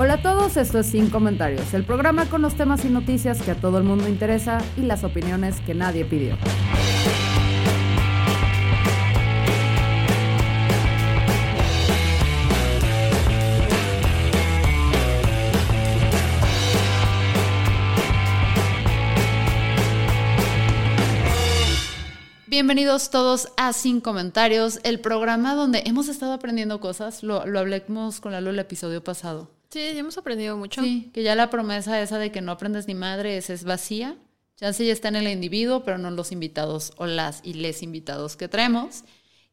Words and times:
Hola 0.00 0.14
a 0.14 0.22
todos, 0.22 0.56
esto 0.56 0.78
es 0.78 0.86
Sin 0.86 1.10
Comentarios, 1.10 1.74
el 1.74 1.82
programa 1.82 2.26
con 2.26 2.40
los 2.40 2.54
temas 2.54 2.84
y 2.84 2.88
noticias 2.88 3.42
que 3.42 3.50
a 3.50 3.56
todo 3.56 3.78
el 3.78 3.82
mundo 3.82 4.06
interesa 4.06 4.58
y 4.76 4.82
las 4.82 5.02
opiniones 5.02 5.60
que 5.62 5.74
nadie 5.74 6.04
pidió. 6.04 6.38
Bienvenidos 22.46 23.10
todos 23.10 23.48
a 23.56 23.72
Sin 23.72 24.00
Comentarios, 24.00 24.78
el 24.84 25.00
programa 25.00 25.56
donde 25.56 25.82
hemos 25.86 26.08
estado 26.08 26.34
aprendiendo 26.34 26.78
cosas. 26.78 27.24
Lo, 27.24 27.44
lo 27.46 27.58
hablamos 27.58 28.20
con 28.20 28.30
Lalo 28.30 28.50
el 28.50 28.60
episodio 28.60 29.02
pasado. 29.02 29.57
Sí, 29.70 29.80
ya 29.80 30.00
hemos 30.00 30.16
aprendido 30.16 30.56
mucho. 30.56 30.82
Sí, 30.82 31.10
que 31.12 31.22
ya 31.22 31.34
la 31.34 31.50
promesa 31.50 32.00
esa 32.00 32.18
de 32.18 32.32
que 32.32 32.40
no 32.40 32.52
aprendes 32.52 32.88
ni 32.88 32.94
madres 32.94 33.50
es 33.50 33.64
vacía. 33.64 34.16
Ya 34.56 34.72
sí 34.72 34.86
ya 34.86 34.92
está 34.92 35.08
en 35.08 35.16
el 35.16 35.28
individuo, 35.28 35.84
pero 35.84 35.98
no 35.98 36.08
en 36.08 36.16
los 36.16 36.32
invitados 36.32 36.92
o 36.96 37.06
las 37.06 37.40
y 37.44 37.54
les 37.54 37.82
invitados 37.82 38.36
que 38.36 38.48
traemos. 38.48 39.04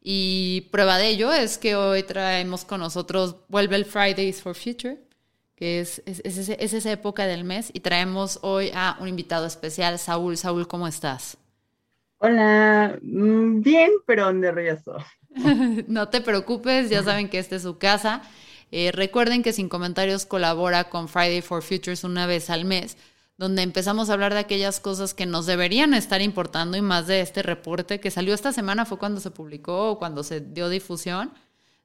Y 0.02 0.70
prueba 0.72 0.98
de 0.98 1.10
ello 1.10 1.34
es 1.34 1.58
que 1.58 1.76
hoy 1.76 2.04
traemos 2.04 2.64
con 2.64 2.80
nosotros, 2.80 3.36
vuelve 3.50 3.76
el 3.76 3.86
Fridays 3.86 4.42
for 4.42 4.56
Future, 4.56 5.00
que 5.56 5.80
es, 5.80 6.02
es, 6.06 6.22
es, 6.24 6.50
es 6.50 6.74
esa 6.74 6.92
época 6.92 7.26
del 7.26 7.44
mes, 7.44 7.70
y 7.74 7.82
traemos 7.82 8.40
hoy 8.42 8.72
a 8.74 8.98
un 9.00 9.08
invitado 9.08 9.46
especial, 9.46 10.00
Saúl. 10.00 10.38
Saúl, 10.38 10.68
¿cómo 10.68 10.88
estás? 10.88 11.38
Hola, 12.20 12.98
mm, 13.02 13.62
bien, 13.62 13.92
pero 14.06 14.32
nervioso. 14.32 14.98
no 15.88 16.08
te 16.10 16.22
preocupes, 16.22 16.90
ya 16.90 17.04
saben 17.04 17.30
que 17.30 17.40
esta 17.40 17.58
es 17.58 17.64
su 17.64 17.78
casa. 17.78 18.22
Eh, 18.78 18.92
recuerden 18.92 19.42
que 19.42 19.54
Sin 19.54 19.70
Comentarios 19.70 20.26
colabora 20.26 20.90
con 20.90 21.08
Friday 21.08 21.42
for 21.42 21.64
Futures 21.64 22.04
una 22.04 22.28
vez 22.28 22.50
al 22.50 22.66
mes, 22.66 22.98
donde 23.38 23.62
empezamos 23.62 24.10
a 24.10 24.14
hablar 24.14 24.34
de 24.34 24.40
aquellas 24.40 24.82
cosas 24.82 25.14
que 25.14 25.26
nos 25.26 25.46
deberían 25.46 25.94
estar 25.94 26.22
importando 26.22 26.76
y 26.76 26.82
más 26.82 27.08
de 27.08 27.22
este 27.22 27.42
reporte 27.42 28.02
que 28.02 28.12
salió 28.12 28.34
esta 28.34 28.52
semana, 28.52 28.84
fue 28.86 28.98
cuando 28.98 29.22
se 29.22 29.32
publicó 29.32 29.92
o 29.92 29.98
cuando 29.98 30.24
se 30.24 30.42
dio 30.42 30.68
difusión, 30.68 31.32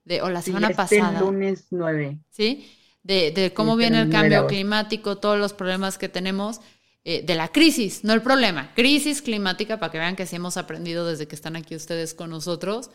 de, 0.05 0.21
o 0.21 0.31
la 0.31 0.43
semana 0.43 0.67
sí, 0.67 0.73
este 0.73 0.99
pasada. 0.99 1.21
lunes 1.21 1.67
9. 1.71 2.19
¿Sí? 2.29 2.69
De, 3.05 3.31
de 3.31 3.53
cómo 3.55 3.77
viene 3.77 3.99
el 4.01 4.11
cambio 4.11 4.19
9 4.21 4.29
de 4.31 4.37
agosto. 4.37 4.55
climático, 4.57 5.19
todos 5.19 5.39
los 5.39 5.53
problemas 5.53 5.97
que 5.97 6.09
tenemos. 6.09 6.61
eh, 7.05 7.23
de 7.23 7.35
la 7.37 7.49
crisis, 7.49 8.03
no 8.03 8.15
el 8.15 8.21
problema, 8.23 8.73
crisis 8.75 9.23
climática, 9.23 9.79
para 9.79 9.93
que 9.93 9.99
vean 9.99 10.17
que 10.17 10.27
sí 10.27 10.37
hemos 10.37 10.57
aprendido 10.57 11.07
desde 11.07 11.29
que 11.29 11.37
están 11.37 11.55
aquí 11.55 11.77
ustedes 11.77 12.15
con 12.15 12.31
nosotros. 12.31 12.91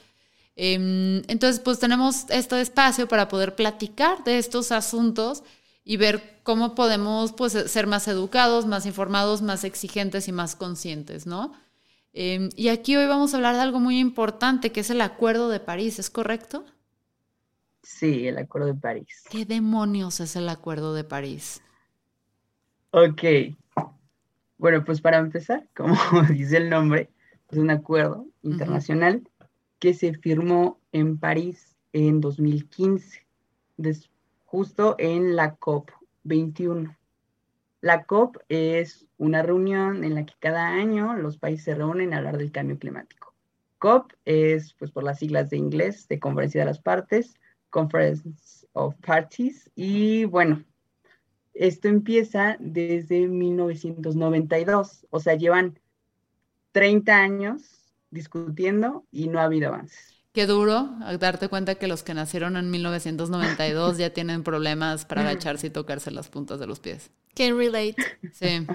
Em, 0.56 1.22
entonces, 1.28 1.60
pues 1.60 1.80
tenemos 1.80 2.30
este 2.30 2.62
espacio 2.62 3.08
para 3.08 3.28
poder 3.28 3.56
platicar 3.56 4.24
de 4.24 4.38
estos 4.38 4.72
asuntos 4.72 5.44
y 5.84 5.98
ver 5.98 6.40
cómo 6.44 6.76
podemos 6.76 7.34
pues, 7.34 7.54
ser 7.54 7.88
más 7.88 8.08
educados, 8.08 8.66
más 8.66 8.86
informados, 8.86 9.42
más 9.42 9.64
exigentes 9.64 10.28
y 10.28 10.32
más 10.32 10.56
conscientes, 10.56 11.28
¿no? 11.28 11.54
Em, 12.14 12.50
y 12.56 12.70
aquí 12.70 12.96
hoy 12.96 13.08
vamos 13.08 13.34
a 13.34 13.38
hablar 13.38 13.56
de 13.56 13.62
algo 13.62 13.80
muy 13.80 14.00
importante, 14.00 14.72
que 14.72 14.80
es 14.80 14.90
el 14.90 15.02
Acuerdo 15.02 15.50
de 15.50 15.60
París, 15.60 16.00
¿es 16.00 16.10
correcto? 16.10 16.66
Sí, 17.84 18.28
el 18.28 18.38
Acuerdo 18.38 18.68
de 18.68 18.76
París. 18.76 19.24
¿Qué 19.30 19.46
demonios 19.46 20.22
es 20.22 20.38
el 20.38 20.48
Acuerdo 20.48 20.94
de 20.94 21.04
París? 21.04 21.62
Ok. 22.92 23.24
Bueno, 24.58 24.86
pues 24.86 25.02
para 25.02 25.18
empezar, 25.18 25.68
como 25.76 25.98
dice 26.30 26.58
el 26.58 26.70
nombre, 26.70 27.10
es 27.52 27.58
un 27.58 27.70
acuerdo 27.70 28.26
internacional 28.42 29.22
que 29.80 29.94
se 29.94 30.14
firmó 30.14 30.80
en 30.92 31.18
París 31.18 31.76
en 31.94 32.22
2015, 32.22 33.26
des- 33.78 34.10
justo 34.46 34.96
en 35.00 35.36
la 35.36 35.58
COP21. 35.58 36.96
La 37.82 38.04
COP 38.06 38.38
es 38.50 39.06
una 39.18 39.42
reunión 39.44 40.04
en 40.04 40.16
la 40.16 40.26
que 40.26 40.34
cada 40.40 40.68
año 40.70 41.14
los 41.16 41.38
países 41.38 41.66
se 41.66 41.76
reúnen 41.76 42.14
a 42.14 42.18
hablar 42.18 42.38
del 42.38 42.52
cambio 42.52 42.80
climático. 42.80 43.34
COP 43.78 44.14
es, 44.26 44.74
pues 44.74 44.92
por 44.92 45.04
las 45.04 45.20
siglas 45.20 45.50
de 45.50 45.58
inglés, 45.58 46.08
de 46.08 46.20
Conferencia 46.20 46.62
de 46.62 46.66
las 46.66 46.80
Partes, 46.80 47.36
Conference 47.70 48.66
of 48.74 48.96
Parties, 49.06 49.70
y 49.76 50.26
bueno, 50.26 50.64
esto 51.54 51.88
empieza 51.88 52.58
desde 52.60 53.28
1992, 53.28 55.06
o 55.10 55.20
sea, 55.20 55.36
llevan 55.36 55.80
30 56.72 57.18
años 57.18 57.85
discutiendo 58.16 59.06
y 59.12 59.28
no 59.28 59.40
ha 59.40 59.44
habido 59.44 59.68
avances. 59.68 60.16
Qué 60.34 60.48
duro 60.48 60.90
darte 61.20 61.48
cuenta 61.48 61.76
que 61.76 61.88
los 61.88 62.04
que 62.04 62.14
nacieron 62.14 62.58
en 62.58 62.70
1992 62.72 63.98
ya 63.98 64.10
tienen 64.10 64.44
problemas 64.44 65.06
para 65.06 65.22
agacharse 65.22 65.68
y 65.68 65.70
tocarse 65.70 66.12
las 66.12 66.30
puntas 66.30 66.60
de 66.60 66.68
los 66.68 66.80
pies. 66.80 67.12
Can 67.36 67.58
relate. 67.58 67.96
Sí. 68.34 68.66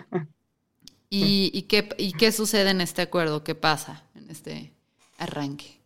¿Y, 1.11 1.51
y 1.53 1.63
qué, 1.63 1.89
¿Y 1.99 2.13
qué 2.13 2.31
sucede 2.31 2.71
en 2.71 2.81
este 2.81 3.03
acuerdo? 3.03 3.43
¿Qué 3.43 3.55
pasa 3.57 4.05
en 4.15 4.31
este 4.31 4.73
arranque? 5.19 5.81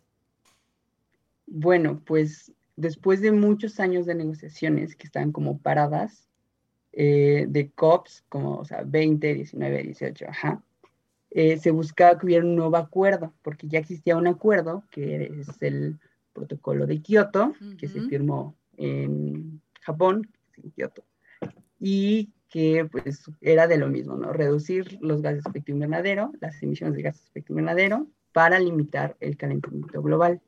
Bueno, 1.46 2.02
pues 2.04 2.52
después 2.76 3.20
de 3.20 3.32
muchos 3.32 3.80
años 3.80 4.06
de 4.06 4.14
negociaciones 4.14 4.94
que 4.94 5.06
estaban 5.06 5.32
como 5.32 5.58
paradas, 5.58 6.28
eh, 6.92 7.46
de 7.48 7.70
COPs, 7.70 8.22
como 8.28 8.58
o 8.58 8.64
sea, 8.64 8.82
20, 8.84 9.34
19, 9.34 9.82
18, 9.82 10.26
ajá, 10.28 10.62
eh, 11.36 11.58
se 11.58 11.72
buscaba 11.72 12.16
que 12.16 12.26
hubiera 12.26 12.44
un 12.44 12.54
nuevo 12.54 12.76
acuerdo, 12.76 13.34
porque 13.42 13.66
ya 13.66 13.80
existía 13.80 14.16
un 14.16 14.28
acuerdo, 14.28 14.84
que 14.92 15.24
es 15.40 15.48
el 15.60 15.98
protocolo 16.32 16.86
de 16.86 17.02
Kioto, 17.02 17.54
que 17.76 17.88
se 17.88 18.00
firmó 18.02 18.56
en 18.76 19.60
Japón, 19.80 20.30
en 20.56 20.70
Kioto, 20.70 21.04
y 21.80 22.32
que 22.48 22.88
pues 22.90 23.28
era 23.40 23.66
de 23.66 23.78
lo 23.78 23.88
mismo, 23.88 24.16
¿no? 24.16 24.32
Reducir 24.32 24.96
los 25.00 25.22
gases 25.22 25.42
de 25.42 25.50
efecto 25.50 25.72
invernadero, 25.72 26.30
las 26.40 26.62
emisiones 26.62 26.94
de 26.94 27.02
gases 27.02 27.24
de 27.24 27.30
efecto 27.30 27.52
invernadero, 27.52 28.06
para 28.32 28.60
limitar 28.60 29.16
el 29.18 29.36
calentamiento 29.36 30.02
global. 30.02 30.40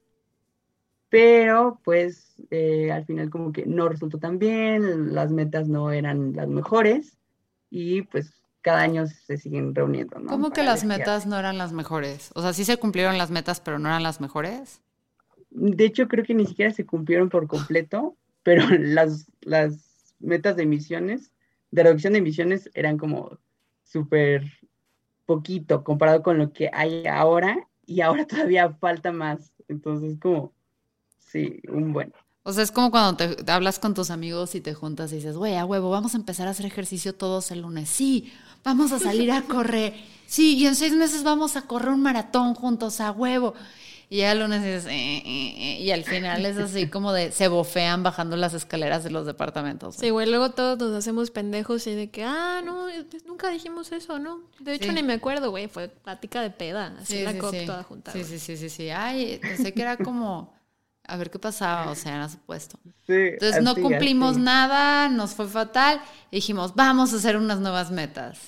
Pero 1.08 1.80
pues 1.82 2.36
eh, 2.50 2.92
al 2.92 3.04
final 3.06 3.28
como 3.28 3.50
que 3.50 3.66
no 3.66 3.88
resultó 3.88 4.18
tan 4.18 4.38
bien, 4.38 5.14
las 5.16 5.32
metas 5.32 5.68
no 5.68 5.90
eran 5.90 6.32
las 6.36 6.46
mejores 6.46 7.18
y 7.70 8.02
pues 8.02 8.45
cada 8.66 8.80
año 8.80 9.06
se 9.06 9.36
siguen 9.36 9.76
reuniendo, 9.76 10.18
¿no? 10.18 10.28
¿Cómo 10.28 10.50
que 10.50 10.64
las 10.64 10.84
metas 10.84 11.24
no 11.24 11.38
eran 11.38 11.56
las 11.56 11.72
mejores? 11.72 12.32
O 12.34 12.42
sea, 12.42 12.52
sí 12.52 12.64
se 12.64 12.78
cumplieron 12.78 13.16
las 13.16 13.30
metas, 13.30 13.60
pero 13.60 13.78
no 13.78 13.88
eran 13.88 14.02
las 14.02 14.20
mejores. 14.20 14.82
De 15.50 15.84
hecho, 15.84 16.08
creo 16.08 16.24
que 16.24 16.34
ni 16.34 16.46
siquiera 16.46 16.72
se 16.72 16.84
cumplieron 16.84 17.28
por 17.28 17.46
completo, 17.46 18.16
pero 18.42 18.66
las, 18.70 19.30
las 19.40 20.16
metas 20.18 20.56
de 20.56 20.64
emisiones, 20.64 21.30
de 21.70 21.84
reducción 21.84 22.14
de 22.14 22.18
emisiones, 22.18 22.68
eran 22.74 22.98
como 22.98 23.38
súper 23.84 24.42
poquito 25.26 25.84
comparado 25.84 26.24
con 26.24 26.36
lo 26.36 26.52
que 26.52 26.68
hay 26.72 27.06
ahora, 27.06 27.68
y 27.86 28.00
ahora 28.00 28.26
todavía 28.26 28.70
falta 28.70 29.12
más. 29.12 29.52
Entonces, 29.68 30.18
como, 30.18 30.52
sí, 31.18 31.60
un 31.68 31.92
buen. 31.92 32.12
O 32.48 32.52
sea, 32.52 32.62
es 32.62 32.70
como 32.70 32.92
cuando 32.92 33.16
te, 33.16 33.34
te 33.42 33.50
hablas 33.50 33.80
con 33.80 33.92
tus 33.92 34.10
amigos 34.10 34.54
y 34.54 34.60
te 34.60 34.72
juntas 34.72 35.10
y 35.10 35.16
dices, 35.16 35.36
güey, 35.36 35.56
a 35.56 35.64
huevo, 35.64 35.90
vamos 35.90 36.14
a 36.14 36.16
empezar 36.16 36.46
a 36.46 36.52
hacer 36.52 36.64
ejercicio 36.64 37.12
todos 37.12 37.50
el 37.50 37.62
lunes. 37.62 37.88
Sí, 37.88 38.32
vamos 38.62 38.92
a 38.92 39.00
salir 39.00 39.32
a 39.32 39.42
correr. 39.42 39.94
Sí, 40.26 40.56
y 40.56 40.66
en 40.66 40.76
seis 40.76 40.92
meses 40.92 41.24
vamos 41.24 41.56
a 41.56 41.62
correr 41.62 41.88
un 41.88 42.02
maratón 42.02 42.54
juntos 42.54 43.00
a 43.00 43.10
huevo. 43.10 43.54
Y 44.08 44.18
ya 44.18 44.30
el 44.30 44.38
lunes 44.38 44.62
dices, 44.62 44.86
"Eh, 44.86 44.90
eh, 45.18 45.22
eh", 45.26 45.80
y 45.82 45.90
al 45.90 46.04
final 46.04 46.46
es 46.46 46.56
así 46.58 46.86
como 46.88 47.12
de 47.12 47.32
se 47.32 47.48
bofean 47.48 48.04
bajando 48.04 48.36
las 48.36 48.54
escaleras 48.54 49.02
de 49.02 49.10
los 49.10 49.26
departamentos. 49.26 49.96
Sí, 49.96 50.10
güey, 50.10 50.28
luego 50.30 50.50
todos 50.52 50.78
nos 50.78 50.94
hacemos 50.96 51.32
pendejos 51.32 51.84
y 51.88 51.96
de 51.96 52.10
que, 52.10 52.22
ah, 52.22 52.60
no, 52.64 52.86
nunca 53.26 53.50
dijimos 53.50 53.90
eso, 53.90 54.20
¿no? 54.20 54.42
De 54.60 54.74
hecho, 54.74 54.86
Sí. 54.90 54.92
ni 54.94 55.02
me 55.02 55.14
acuerdo, 55.14 55.50
güey, 55.50 55.66
fue 55.66 55.88
plática 55.88 56.40
de 56.40 56.50
peda, 56.50 56.94
así 57.00 57.16
Sí, 57.16 57.22
la 57.24 57.32
sí, 57.32 57.38
cop 57.38 57.54
toda 57.66 57.82
junta. 57.82 58.12
Sí, 58.12 58.22
sí, 58.22 58.38
sí, 58.38 58.56
sí, 58.56 58.68
sí. 58.68 58.90
Ay, 58.90 59.40
pensé 59.42 59.74
que 59.74 59.82
era 59.82 59.96
como, 59.96 60.54
a 61.08 61.16
ver 61.16 61.30
qué 61.30 61.38
pasaba, 61.38 61.90
o 61.90 61.94
sea, 61.94 62.16
era 62.16 62.28
supuesto. 62.28 62.78
Sí, 63.06 63.14
Entonces 63.14 63.60
no 63.60 63.80
cumplimos 63.80 64.36
así. 64.36 64.40
nada, 64.40 65.08
nos 65.08 65.34
fue 65.34 65.48
fatal. 65.48 66.00
Y 66.30 66.36
dijimos, 66.36 66.74
vamos 66.74 67.12
a 67.12 67.16
hacer 67.16 67.36
unas 67.36 67.60
nuevas 67.60 67.90
metas. 67.90 68.40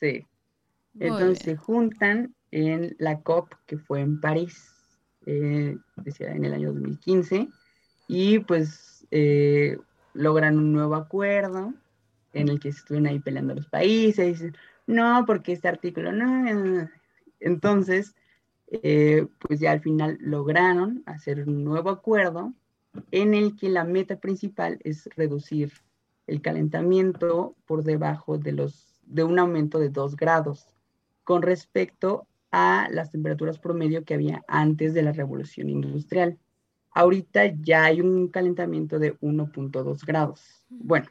Sí. 0.00 0.26
Muy 0.94 1.08
Entonces 1.08 1.42
se 1.44 1.56
juntan 1.56 2.34
en 2.50 2.96
la 2.98 3.22
COP 3.22 3.54
que 3.66 3.78
fue 3.78 4.00
en 4.00 4.20
París. 4.20 4.66
eh, 5.26 5.76
decía 5.96 6.32
en 6.32 6.44
el 6.44 6.54
año 6.54 6.72
2015, 6.72 7.48
y 8.08 8.40
pues 8.40 9.06
eh, 9.10 9.78
logran 10.14 10.58
un 10.58 10.72
nuevo 10.72 10.96
acuerdo 10.96 11.74
en 12.32 12.48
el 12.48 12.60
que 12.60 12.70
estuvieron 12.70 13.08
ahí 13.08 13.20
peleando 13.20 13.54
los 13.54 13.68
países, 13.68 14.42
no, 14.86 15.24
porque 15.26 15.52
este 15.52 15.68
artículo 15.68 16.12
no. 16.12 16.88
Entonces, 17.40 18.14
eh, 18.70 19.26
pues 19.40 19.58
ya 19.58 19.72
al 19.72 19.80
final 19.80 20.16
lograron 20.20 21.02
hacer 21.04 21.48
un 21.48 21.64
nuevo 21.64 21.90
acuerdo 21.90 22.54
en 23.10 23.34
el 23.34 23.56
que 23.56 23.68
la 23.68 23.84
meta 23.84 24.20
principal 24.20 24.78
es 24.84 25.08
reducir 25.16 25.72
el 26.28 26.40
calentamiento 26.40 27.56
por 27.66 27.82
debajo 27.82 28.38
de, 28.38 28.52
los, 28.52 28.94
de 29.02 29.24
un 29.24 29.40
aumento 29.40 29.80
de 29.80 29.88
2 29.88 30.14
grados 30.14 30.68
con 31.24 31.42
respecto 31.42 32.28
a 32.52 32.88
las 32.92 33.10
temperaturas 33.10 33.58
promedio 33.58 34.04
que 34.04 34.14
había 34.14 34.44
antes 34.46 34.94
de 34.94 35.02
la 35.02 35.12
revolución 35.12 35.68
industrial. 35.68 36.38
Ahorita 36.92 37.46
ya 37.60 37.84
hay 37.84 38.00
un 38.00 38.28
calentamiento 38.28 39.00
de 39.00 39.18
1.2 39.18 40.04
grados. 40.04 40.64
Bueno, 40.68 41.08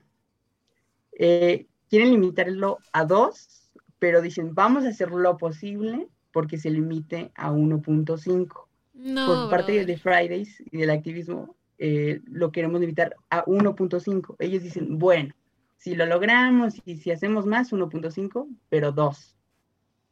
eh, 1.11 1.67
quieren 1.89 2.11
limitarlo 2.11 2.77
a 2.93 3.03
2, 3.03 3.71
pero 3.99 4.21
dicen, 4.21 4.55
vamos 4.55 4.85
a 4.85 4.89
hacer 4.89 5.11
lo 5.11 5.37
posible 5.37 6.07
porque 6.31 6.57
se 6.57 6.69
limite 6.69 7.31
a 7.35 7.51
1.5. 7.51 8.67
No, 8.93 9.25
Por 9.25 9.49
parte 9.49 9.85
de 9.85 9.97
Fridays 9.97 10.61
y 10.71 10.77
del 10.77 10.89
activismo, 10.89 11.55
eh, 11.77 12.21
lo 12.25 12.51
queremos 12.51 12.81
limitar 12.81 13.15
a 13.29 13.45
1.5. 13.45 14.35
Ellos 14.39 14.63
dicen, 14.63 14.99
bueno, 14.99 15.33
si 15.77 15.95
lo 15.95 16.05
logramos 16.05 16.81
y 16.85 16.97
si 16.97 17.11
hacemos 17.11 17.45
más, 17.45 17.71
1.5, 17.71 18.47
pero 18.69 18.91
2. 18.91 19.37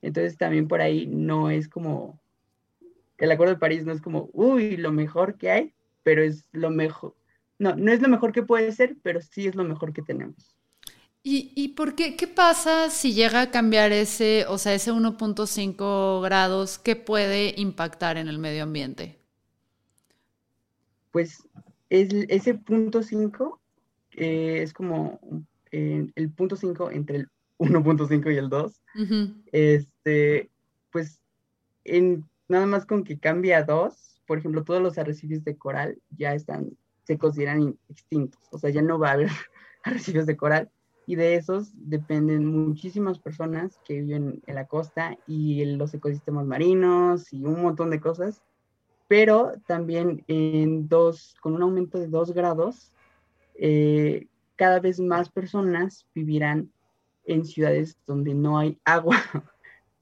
Entonces 0.01 0.37
también 0.37 0.67
por 0.67 0.81
ahí 0.81 1.07
no 1.07 1.49
es 1.49 1.67
como, 1.67 2.19
el 3.17 3.31
Acuerdo 3.31 3.55
de 3.55 3.59
París 3.59 3.85
no 3.85 3.91
es 3.91 4.01
como, 4.01 4.29
uy, 4.31 4.77
lo 4.77 4.91
mejor 4.91 5.37
que 5.37 5.51
hay, 5.51 5.73
pero 6.03 6.23
es 6.23 6.47
lo 6.53 6.69
mejor. 6.69 7.15
No, 7.59 7.75
no 7.75 7.91
es 7.91 8.01
lo 8.01 8.07
mejor 8.07 8.31
que 8.31 8.43
puede 8.43 8.71
ser, 8.71 8.95
pero 9.03 9.19
sí 9.19 9.47
es 9.47 9.55
lo 9.55 9.63
mejor 9.63 9.91
que 9.91 10.01
tenemos. 10.01 10.56
¿Y, 11.29 11.51
y 11.55 11.67
por 11.75 11.93
qué? 11.93 12.15
¿Qué 12.15 12.25
pasa 12.25 12.89
si 12.89 13.13
llega 13.13 13.41
a 13.41 13.51
cambiar 13.51 13.91
ese, 13.91 14.45
o 14.47 14.57
sea, 14.57 14.73
ese 14.73 14.93
1.5 14.93 16.21
grados? 16.21 16.79
¿Qué 16.79 16.95
puede 16.95 17.53
impactar 17.57 18.15
en 18.15 18.29
el 18.29 18.39
medio 18.39 18.63
ambiente? 18.63 19.19
Pues 21.11 21.45
es, 21.89 22.07
ese 22.29 22.53
punto 22.53 23.03
5 23.03 23.59
eh, 24.11 24.61
es 24.61 24.71
como 24.71 25.19
eh, 25.73 26.09
el 26.15 26.31
punto 26.31 26.55
5 26.55 26.91
entre 26.91 27.17
el 27.17 27.29
1.5 27.57 28.33
y 28.33 28.37
el 28.37 28.47
2. 28.47 28.81
Este, 29.51 30.49
pues 30.93 31.19
en, 31.83 32.23
nada 32.47 32.67
más 32.67 32.85
con 32.85 33.03
que 33.03 33.19
cambie 33.19 33.53
a 33.53 33.63
2, 33.63 34.21
por 34.25 34.37
ejemplo, 34.37 34.63
todos 34.63 34.81
los 34.81 34.97
arrecifes 34.97 35.43
de 35.43 35.57
coral 35.57 35.97
ya 36.17 36.33
están, 36.33 36.77
se 37.03 37.17
consideran 37.17 37.77
extintos, 37.89 38.39
o 38.51 38.59
sea, 38.59 38.69
ya 38.69 38.81
no 38.81 38.97
va 38.97 39.09
a 39.09 39.13
haber 39.15 39.29
arrecifes 39.83 40.25
de 40.25 40.37
coral 40.37 40.71
y 41.07 41.15
de 41.15 41.35
esos 41.35 41.71
dependen 41.73 42.45
muchísimas 42.45 43.17
personas 43.17 43.79
que 43.85 44.01
viven 44.01 44.43
en 44.45 44.55
la 44.55 44.67
costa 44.67 45.17
y 45.25 45.61
en 45.61 45.77
los 45.77 45.93
ecosistemas 45.93 46.45
marinos 46.45 47.31
y 47.31 47.45
un 47.45 47.61
montón 47.61 47.89
de 47.91 48.01
cosas, 48.01 48.43
pero 49.07 49.53
también 49.65 50.25
en 50.27 50.89
dos, 50.89 51.37
con 51.41 51.55
un 51.55 51.63
aumento 51.63 51.97
de 51.97 52.07
dos 52.07 52.33
grados, 52.33 52.91
eh, 53.55 54.27
cada 54.57 54.81
vez 54.81 54.99
más 54.99 55.29
personas 55.29 56.05
vivirán 56.13 56.69
en 57.23 57.45
ciudades 57.45 57.97
donde 58.05 58.33
no 58.33 58.59
hay 58.59 58.77
agua. 58.83 59.15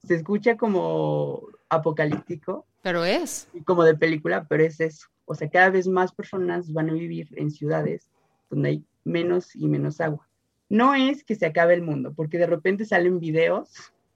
Se 0.08 0.16
escucha 0.16 0.58
como 0.58 1.44
apocalíptico. 1.70 2.66
Pero 2.82 3.06
es. 3.06 3.48
Como 3.66 3.84
de 3.84 3.96
película, 3.96 4.48
pero 4.50 4.64
es 4.64 4.80
eso. 4.80 5.08
O 5.26 5.36
sea, 5.36 5.50
cada 5.52 5.70
vez 5.70 5.88
más 5.88 6.12
personas 6.12 6.74
van 6.74 6.90
a 6.90 6.94
vivir 6.94 7.30
en 7.36 7.52
ciudades 7.52 8.10
donde 8.50 8.70
hay 8.70 8.86
menos 9.04 9.56
y 9.56 9.68
menos 9.68 10.02
agua 10.02 10.28
no 10.76 10.94
es 10.94 11.24
que 11.24 11.36
se 11.36 11.46
acabe 11.46 11.74
el 11.74 11.82
mundo, 11.82 12.14
porque 12.14 12.38
de 12.38 12.48
repente 12.48 12.86
salen 12.86 13.20
videos 13.20 13.70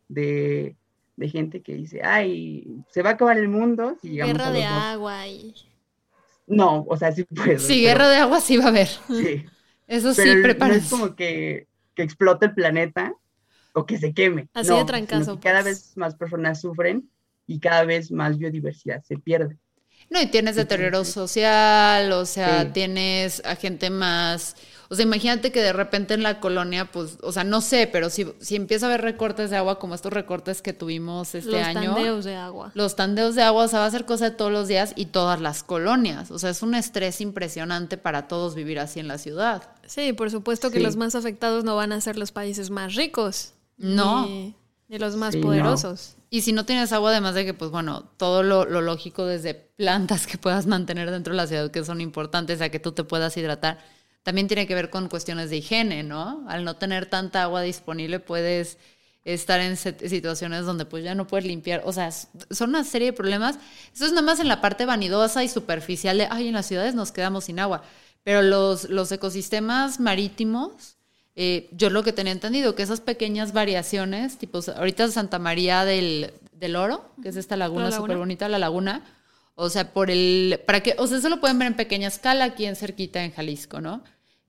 de, 0.09 0.75
gente 1.19 1.61
que 1.61 1.73
dice, 1.73 2.01
ay, 2.03 2.83
se 2.91 3.01
va 3.01 3.11
a 3.11 3.13
acabar 3.13 3.37
el 3.37 3.47
mundo 3.47 3.97
si 4.01 4.17
Guerra 4.17 4.51
de 4.51 4.65
agua 4.65 5.27
y... 5.27 5.53
No, 6.47 6.83
o 6.89 6.97
sea, 6.97 7.11
sí 7.11 7.23
puede. 7.25 7.59
Sí, 7.59 7.81
guerra 7.81 8.09
de 8.09 8.17
agua 8.17 8.41
sí 8.41 8.57
va 8.57 8.65
a 8.65 8.67
haber. 8.69 8.87
Sí. 8.87 9.45
Eso 9.87 10.15
sí, 10.15 10.23
prepárense. 10.41 10.79
No 10.79 10.83
es 10.83 10.89
como 10.89 11.15
que, 11.15 11.67
que 11.93 12.01
explote 12.01 12.47
el 12.47 12.55
planeta 12.55 13.13
o 13.73 13.85
que 13.85 13.99
se 13.99 14.13
queme. 14.13 14.49
Así 14.55 14.73
de 14.73 14.83
trancazo. 14.83 15.39
Cada 15.39 15.61
pues. 15.61 15.65
vez 15.65 15.97
más 15.97 16.15
personas 16.15 16.59
sufren 16.59 17.07
y 17.45 17.59
cada 17.59 17.83
vez 17.83 18.11
más 18.11 18.39
biodiversidad 18.39 19.03
se 19.03 19.17
pierde. 19.17 19.57
No, 20.09 20.19
y 20.19 20.25
tienes 20.25 20.55
deterioro 20.55 21.05
social, 21.05 22.11
o 22.13 22.25
sea, 22.25 22.73
tienes 22.73 23.43
a 23.45 23.55
gente 23.55 23.91
más 23.91 24.55
o 24.91 24.95
sea, 24.95 25.03
imagínate 25.03 25.51
que 25.51 25.61
de 25.61 25.71
repente 25.71 26.15
en 26.15 26.23
la 26.23 26.39
colonia, 26.39 26.85
pues, 26.91 27.19
o 27.21 27.31
sea, 27.31 27.43
no 27.43 27.61
sé, 27.61 27.87
pero 27.91 28.09
si, 28.09 28.25
si 28.39 28.55
empieza 28.55 28.87
a 28.87 28.89
haber 28.89 29.01
recortes 29.01 29.51
de 29.51 29.57
agua 29.57 29.77
como 29.77 29.93
estos 29.93 30.11
recortes 30.11 30.63
que 30.63 30.73
tuvimos 30.73 31.35
este 31.35 31.61
año. 31.61 31.81
Los 31.81 31.95
tandeos 31.95 32.25
de 32.25 32.35
agua. 32.35 32.71
Los 32.73 32.95
tandeos 32.95 33.35
de 33.35 33.43
agua, 33.43 33.65
o 33.65 33.67
sea, 33.67 33.79
va 33.79 33.85
a 33.85 33.91
ser 33.91 34.05
cosa 34.05 34.31
de 34.31 34.35
todos 34.35 34.51
los 34.51 34.67
días 34.67 34.93
y 34.95 35.05
todas 35.05 35.41
las 35.41 35.61
colonias. 35.61 36.31
O 36.31 36.39
sea, 36.39 36.49
es 36.49 36.63
un 36.63 36.73
estrés 36.73 37.21
impresionante 37.21 37.97
para 37.97 38.27
todos 38.27 38.55
vivir 38.55 38.79
así 38.79 38.99
en 38.99 39.07
la 39.07 39.19
ciudad. 39.19 39.69
Sí, 39.85 40.11
por 40.13 40.31
supuesto 40.31 40.71
que 40.71 40.79
los 40.79 40.95
más 40.95 41.13
afectados 41.13 41.63
no 41.63 41.75
van 41.75 41.91
a 41.91 42.01
ser 42.01 42.17
los 42.17 42.31
países 42.31 42.71
más 42.71 42.95
ricos. 42.95 43.53
No. 43.77 44.25
Ni, 44.25 44.55
los 44.87 45.15
más 45.15 45.35
poderosos. 45.35 46.15
Y 46.31 46.41
si 46.41 46.51
no 46.51 46.65
tienes 46.65 46.91
agua, 46.93 47.11
además 47.11 47.35
de 47.35 47.45
que, 47.45 47.53
pues 47.53 47.69
bueno, 47.69 48.09
todo 48.17 48.41
lo, 48.41 48.65
lo, 48.65 48.81
lógico 48.81 49.27
desde 49.27 49.53
plantas 49.53 50.25
que 50.27 50.39
puedas 50.39 50.65
mantener 50.65 51.11
dentro 51.11 51.33
de 51.33 51.37
la 51.37 51.45
ciudad 51.45 51.69
que 51.69 51.85
son 51.85 52.01
importantes 52.01 52.59
a 52.61 52.69
que 52.69 52.79
tú 52.79 52.91
te 52.91 53.03
puedas 53.03 53.37
hidratar 53.37 53.77
también 54.23 54.47
tiene 54.47 54.67
que 54.67 54.75
ver 54.75 54.89
con 54.89 55.07
cuestiones 55.09 55.49
de 55.49 55.57
higiene, 55.57 56.03
¿no? 56.03 56.45
Al 56.47 56.63
no 56.63 56.75
tener 56.75 57.05
tanta 57.05 57.43
agua 57.43 57.61
disponible 57.61 58.19
puedes 58.19 58.77
estar 59.25 59.59
en 59.59 59.77
situaciones 59.77 60.65
donde 60.65 60.85
pues 60.85 61.03
ya 61.03 61.13
no 61.13 61.27
puedes 61.27 61.45
limpiar, 61.45 61.81
o 61.85 61.93
sea, 61.93 62.11
son 62.11 62.69
una 62.69 62.83
serie 62.83 63.07
de 63.07 63.13
problemas. 63.13 63.59
Eso 63.93 64.05
es 64.05 64.11
nada 64.11 64.23
más 64.23 64.39
en 64.39 64.47
la 64.47 64.61
parte 64.61 64.85
vanidosa 64.85 65.43
y 65.43 65.49
superficial 65.49 66.17
de, 66.17 66.27
ay, 66.29 66.47
en 66.47 66.53
las 66.53 66.65
ciudades 66.65 66.95
nos 66.95 67.11
quedamos 67.11 67.45
sin 67.45 67.59
agua, 67.59 67.83
pero 68.23 68.41
los, 68.41 68.89
los 68.89 69.11
ecosistemas 69.11 69.99
marítimos, 69.99 70.97
eh, 71.35 71.69
yo 71.71 71.89
lo 71.89 72.03
que 72.03 72.13
tenía 72.13 72.33
entendido, 72.33 72.75
que 72.75 72.83
esas 72.83 73.01
pequeñas 73.01 73.53
variaciones, 73.53 74.37
tipo, 74.37 74.59
ahorita 74.75 75.07
Santa 75.09 75.39
María 75.39 75.85
del, 75.85 76.33
del 76.53 76.75
Oro, 76.75 77.11
que 77.21 77.29
es 77.29 77.35
esta 77.35 77.55
laguna 77.55 77.91
súper 77.91 78.17
bonita, 78.17 78.49
la 78.49 78.59
laguna, 78.59 79.03
o 79.61 79.69
sea, 79.69 79.91
por 79.91 80.09
el, 80.09 80.61
para 80.65 80.81
que, 80.81 80.95
o 80.97 81.05
sea, 81.05 81.17
eso 81.17 81.27
lo 81.27 81.41
pueden 81.41 81.59
ver 81.59 81.67
en 81.67 81.75
pequeña 81.75 82.07
escala 82.07 82.45
aquí 82.45 82.65
en 82.65 82.77
cerquita 82.77 83.23
en 83.25 83.31
Jalisco, 83.31 83.81
¿no? 83.81 84.03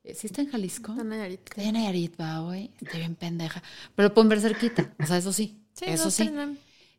Eh, 0.05 0.15
¿Sí 0.15 0.29
está 0.29 0.41
en 0.41 0.51
Jalisco? 0.51 0.93
Está 0.93 1.03
en 1.03 1.09
Nayarit. 1.09 1.41
Está 1.49 1.63
en 1.63 1.73
Nayarit, 1.73 2.21
va, 2.21 2.39
güey. 2.39 2.71
Está 2.81 2.97
bien 2.97 3.17
pendeja. 3.17 3.61
Pero 3.97 4.09
lo 4.09 4.15
pueden 4.15 4.29
ver 4.29 4.41
cerquita. 4.41 4.95
O 5.03 5.07
sea, 5.07 5.17
eso 5.17 5.33
sí. 5.33 5.59
sí 5.73 5.87
eso 5.89 6.13
sí. 6.13 6.31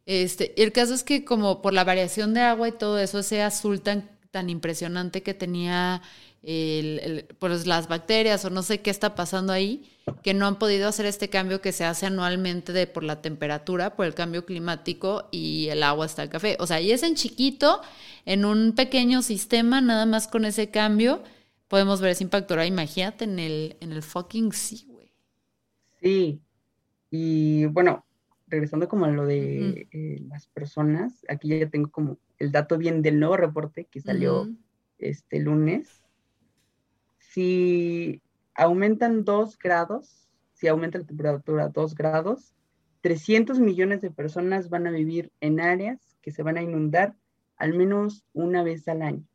Este, 0.05 0.53
y 0.57 0.61
el 0.61 0.73
caso 0.73 0.93
es 0.93 1.03
que 1.03 1.23
como 1.23 1.61
por 1.61 1.73
la 1.73 1.85
variación 1.85 2.33
de 2.33 2.41
agua 2.41 2.67
y 2.67 2.73
todo 2.73 2.99
eso, 2.99 3.19
ese 3.19 3.41
azul 3.41 3.81
tan, 3.81 4.09
tan 4.29 4.49
impresionante 4.49 5.23
que 5.23 5.33
tenía 5.33 6.01
el, 6.43 7.27
pues 7.39 7.67
las 7.67 7.87
bacterias 7.87 8.43
o 8.45 8.49
no 8.49 8.63
sé 8.63 8.81
qué 8.81 8.89
está 8.89 9.15
pasando 9.15 9.53
ahí, 9.53 9.89
que 10.23 10.33
no 10.33 10.47
han 10.47 10.57
podido 10.57 10.87
hacer 10.87 11.05
este 11.05 11.29
cambio 11.29 11.61
que 11.61 11.71
se 11.71 11.85
hace 11.85 12.07
anualmente 12.07 12.73
de 12.73 12.87
por 12.87 13.03
la 13.03 13.21
temperatura, 13.21 13.95
por 13.95 14.05
el 14.05 14.15
cambio 14.15 14.45
climático 14.45 15.27
y 15.31 15.67
el 15.69 15.83
agua 15.83 16.05
hasta 16.05 16.23
el 16.23 16.29
café. 16.29 16.57
O 16.59 16.67
sea, 16.67 16.81
y 16.81 16.91
es 16.91 17.03
en 17.03 17.15
chiquito, 17.15 17.81
en 18.25 18.45
un 18.45 18.73
pequeño 18.73 19.21
sistema, 19.21 19.81
nada 19.81 20.05
más 20.05 20.27
con 20.27 20.45
ese 20.45 20.71
cambio, 20.71 21.23
podemos 21.67 22.01
ver 22.01 22.11
ese 22.11 22.23
impacto. 22.23 22.55
Ahora 22.55 22.65
imagínate 22.65 23.25
en 23.25 23.39
el, 23.39 23.77
en 23.79 23.91
el 23.91 24.01
fucking 24.01 24.51
sea, 24.51 24.79
güey. 24.87 25.13
Sí, 26.01 26.41
y 27.11 27.65
bueno, 27.65 28.03
regresando 28.47 28.89
como 28.89 29.05
a 29.05 29.09
lo 29.09 29.25
de 29.25 29.87
eh, 29.91 30.21
las 30.27 30.47
personas, 30.47 31.23
aquí 31.29 31.49
ya 31.49 31.69
tengo 31.69 31.91
como 31.91 32.17
el 32.39 32.51
dato 32.51 32.79
bien 32.79 33.03
del 33.03 33.19
nuevo 33.19 33.37
reporte 33.37 33.85
que 33.85 34.01
salió 34.01 34.49
este 34.97 35.39
lunes 35.39 36.00
si 37.33 38.21
aumentan 38.55 39.23
dos 39.23 39.57
grados, 39.57 40.27
si 40.53 40.67
aumenta 40.67 40.99
la 40.99 41.05
temperatura 41.05 41.69
dos 41.69 41.95
grados, 41.95 42.53
300 43.01 43.59
millones 43.59 44.01
de 44.01 44.11
personas 44.11 44.69
van 44.69 44.85
a 44.85 44.91
vivir 44.91 45.31
en 45.39 45.61
áreas 45.61 46.17
que 46.21 46.31
se 46.31 46.43
van 46.43 46.57
a 46.57 46.61
inundar 46.61 47.15
al 47.55 47.73
menos 47.73 48.25
una 48.33 48.63
vez 48.63 48.85
al 48.89 49.01
año. 49.01 49.25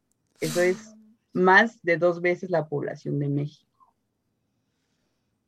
Eso 0.41 0.61
es 0.61 0.95
más 1.33 1.83
de 1.83 1.97
dos 1.97 2.21
veces 2.21 2.51
la 2.51 2.69
población 2.69 3.19
de 3.19 3.29
México. 3.29 3.95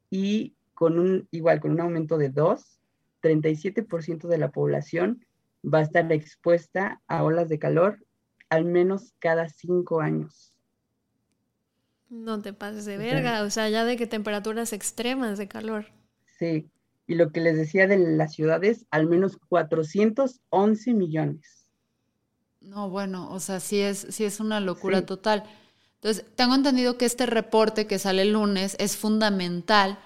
Y 0.09 0.57
con 0.73 0.99
un, 0.99 1.29
igual, 1.31 1.61
con 1.61 1.73
un 1.73 1.81
aumento 1.81 2.17
de 2.17 2.31
dos, 2.31 2.81
37% 3.23 4.27
de 4.27 4.39
la 4.39 4.51
población 4.51 5.23
va 5.63 5.81
a 5.81 5.83
estar 5.83 6.11
expuesta 6.13 7.03
a 7.09 7.25
olas 7.25 7.51
de 7.51 7.59
calor 7.59 8.05
al 8.49 8.65
menos 8.65 9.13
cada 9.19 9.49
cinco 9.51 10.01
años. 10.01 10.55
No 12.09 12.41
te 12.41 12.53
pases 12.53 12.85
de 12.85 12.97
verga, 12.97 13.43
o 13.43 13.51
sea, 13.51 13.69
ya 13.69 13.85
de 13.85 13.97
que 13.97 14.07
temperaturas 14.07 14.73
extremas 14.73 15.39
de 15.39 15.49
calor. 15.49 15.87
Sí, 16.39 16.71
y 17.07 17.15
lo 17.15 17.33
que 17.33 17.41
les 17.41 17.57
decía 17.57 17.87
de 17.87 17.99
las 17.99 18.35
ciudades, 18.35 18.87
al 18.91 19.07
menos 19.07 19.37
411 19.49 20.95
millones. 20.95 21.67
No, 22.61 22.91
bueno, 22.91 23.31
o 23.33 23.41
sea, 23.41 23.61
sí 23.61 23.81
es, 23.81 24.07
sí 24.11 24.25
es 24.25 24.41
una 24.41 24.61
locura 24.61 25.07
total. 25.07 25.45
Entonces, 25.95 26.25
tengo 26.37 26.55
entendido 26.55 26.97
que 26.97 27.07
este 27.07 27.27
reporte 27.27 27.87
que 27.87 27.99
sale 27.99 28.23
el 28.23 28.33
lunes 28.33 28.77
es 28.79 28.97
fundamental, 28.97 29.99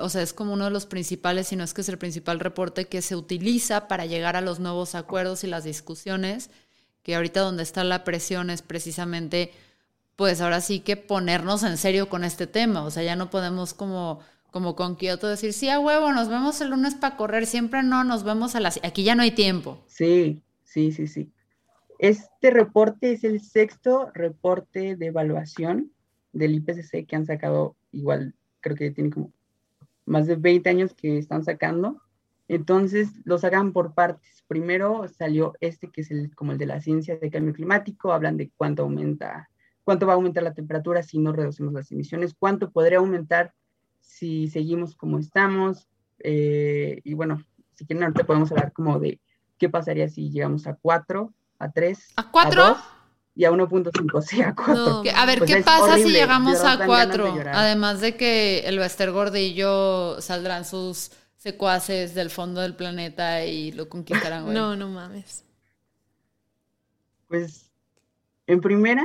o 0.00 0.08
sea, 0.10 0.22
es 0.22 0.34
como 0.34 0.52
uno 0.52 0.64
de 0.64 0.70
los 0.70 0.86
principales, 0.86 1.48
si 1.48 1.56
no 1.56 1.64
es 1.64 1.72
que 1.72 1.80
es 1.80 1.88
el 1.88 1.96
principal 1.96 2.40
reporte 2.40 2.86
que 2.88 3.00
se 3.00 3.16
utiliza 3.16 3.88
para 3.88 4.04
llegar 4.04 4.36
a 4.36 4.42
los 4.42 4.60
nuevos 4.60 4.94
acuerdos 4.94 5.42
y 5.42 5.46
las 5.46 5.64
discusiones, 5.64 6.50
que 7.02 7.14
ahorita 7.14 7.40
donde 7.40 7.62
está 7.62 7.84
la 7.84 8.04
presión 8.04 8.50
es 8.50 8.60
precisamente, 8.60 9.52
pues 10.20 10.42
ahora 10.42 10.60
sí 10.60 10.80
que 10.80 10.98
ponernos 10.98 11.62
en 11.62 11.78
serio 11.78 12.10
con 12.10 12.24
este 12.24 12.46
tema, 12.46 12.84
o 12.84 12.90
sea, 12.90 13.02
ya 13.02 13.16
no 13.16 13.30
podemos 13.30 13.72
como 13.72 14.20
como 14.50 14.76
con 14.76 14.96
Kioto 14.96 15.26
decir, 15.26 15.54
sí, 15.54 15.70
a 15.70 15.80
huevo, 15.80 16.12
nos 16.12 16.28
vemos 16.28 16.60
el 16.60 16.68
lunes 16.68 16.94
para 16.94 17.16
correr, 17.16 17.46
siempre 17.46 17.82
no, 17.82 18.04
nos 18.04 18.22
vemos 18.22 18.54
a 18.54 18.60
las... 18.60 18.78
Aquí 18.84 19.02
ya 19.02 19.14
no 19.14 19.22
hay 19.22 19.30
tiempo. 19.30 19.82
Sí, 19.86 20.42
sí, 20.62 20.92
sí, 20.92 21.06
sí. 21.06 21.32
Este 21.98 22.50
reporte 22.50 23.12
es 23.12 23.24
el 23.24 23.40
sexto 23.40 24.10
reporte 24.12 24.94
de 24.94 25.06
evaluación 25.06 25.90
del 26.34 26.54
IPCC 26.56 27.06
que 27.06 27.16
han 27.16 27.24
sacado, 27.24 27.74
igual 27.90 28.34
creo 28.60 28.76
que 28.76 28.90
tiene 28.90 29.08
como 29.08 29.32
más 30.04 30.26
de 30.26 30.36
20 30.36 30.68
años 30.68 30.92
que 30.92 31.16
están 31.16 31.44
sacando. 31.44 32.02
Entonces, 32.46 33.08
lo 33.24 33.38
sacan 33.38 33.72
por 33.72 33.94
partes. 33.94 34.44
Primero 34.48 35.08
salió 35.08 35.54
este 35.60 35.88
que 35.88 36.02
es 36.02 36.10
el, 36.10 36.34
como 36.34 36.52
el 36.52 36.58
de 36.58 36.66
la 36.66 36.82
ciencia 36.82 37.16
de 37.16 37.30
cambio 37.30 37.54
climático, 37.54 38.12
hablan 38.12 38.36
de 38.36 38.50
cuánto 38.54 38.82
aumenta, 38.82 39.48
cuánto 39.84 40.06
va 40.06 40.12
a 40.12 40.16
aumentar 40.16 40.42
la 40.42 40.54
temperatura 40.54 41.02
si 41.02 41.18
no 41.18 41.32
reducimos 41.32 41.72
las 41.72 41.90
emisiones, 41.90 42.34
cuánto 42.38 42.70
podría 42.70 42.98
aumentar 42.98 43.52
si 44.00 44.48
seguimos 44.48 44.94
como 44.94 45.18
estamos. 45.18 45.88
Eh, 46.18 47.00
y 47.04 47.14
bueno, 47.14 47.42
si 47.74 47.86
quieren, 47.86 48.04
ahorita 48.04 48.24
podemos 48.24 48.50
hablar 48.50 48.72
como 48.72 48.98
de 48.98 49.20
qué 49.58 49.68
pasaría 49.68 50.08
si 50.08 50.30
llegamos 50.30 50.66
a 50.66 50.74
4, 50.74 51.32
a 51.58 51.70
3, 51.70 52.12
a 52.16 52.30
4 52.30 52.76
y 53.34 53.44
a 53.44 53.52
1.5, 53.52 54.22
sí, 54.22 54.42
a 54.42 54.54
4. 54.54 55.02
a 55.14 55.26
ver, 55.26 55.38
pues 55.38 55.54
¿qué 55.54 55.62
pasa 55.62 55.96
si 55.96 56.10
llegamos 56.10 56.62
a 56.64 56.84
4? 56.84 57.34
Además 57.52 58.00
de 58.00 58.16
que 58.16 58.60
el 58.60 58.78
Bester 58.78 59.12
Gordillo 59.12 60.20
saldrán 60.20 60.64
sus 60.64 61.12
secuaces 61.36 62.14
del 62.14 62.28
fondo 62.28 62.60
del 62.60 62.74
planeta 62.74 63.44
y 63.44 63.72
lo 63.72 63.88
conquistarán. 63.88 64.44
no, 64.52 64.76
no 64.76 64.88
mames. 64.88 65.44
Pues, 67.28 67.70
en 68.46 68.60
primera, 68.60 69.04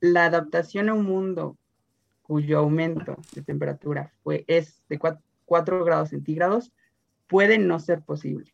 la 0.00 0.26
adaptación 0.26 0.88
a 0.88 0.94
un 0.94 1.04
mundo 1.04 1.56
cuyo 2.22 2.58
aumento 2.58 3.16
de 3.32 3.42
temperatura 3.42 4.12
fue, 4.22 4.44
es 4.46 4.82
de 4.88 4.98
4, 4.98 5.84
grados 5.84 6.10
centígrados, 6.10 6.72
puede 7.26 7.58
no 7.58 7.80
ser 7.80 8.02
posible. 8.02 8.52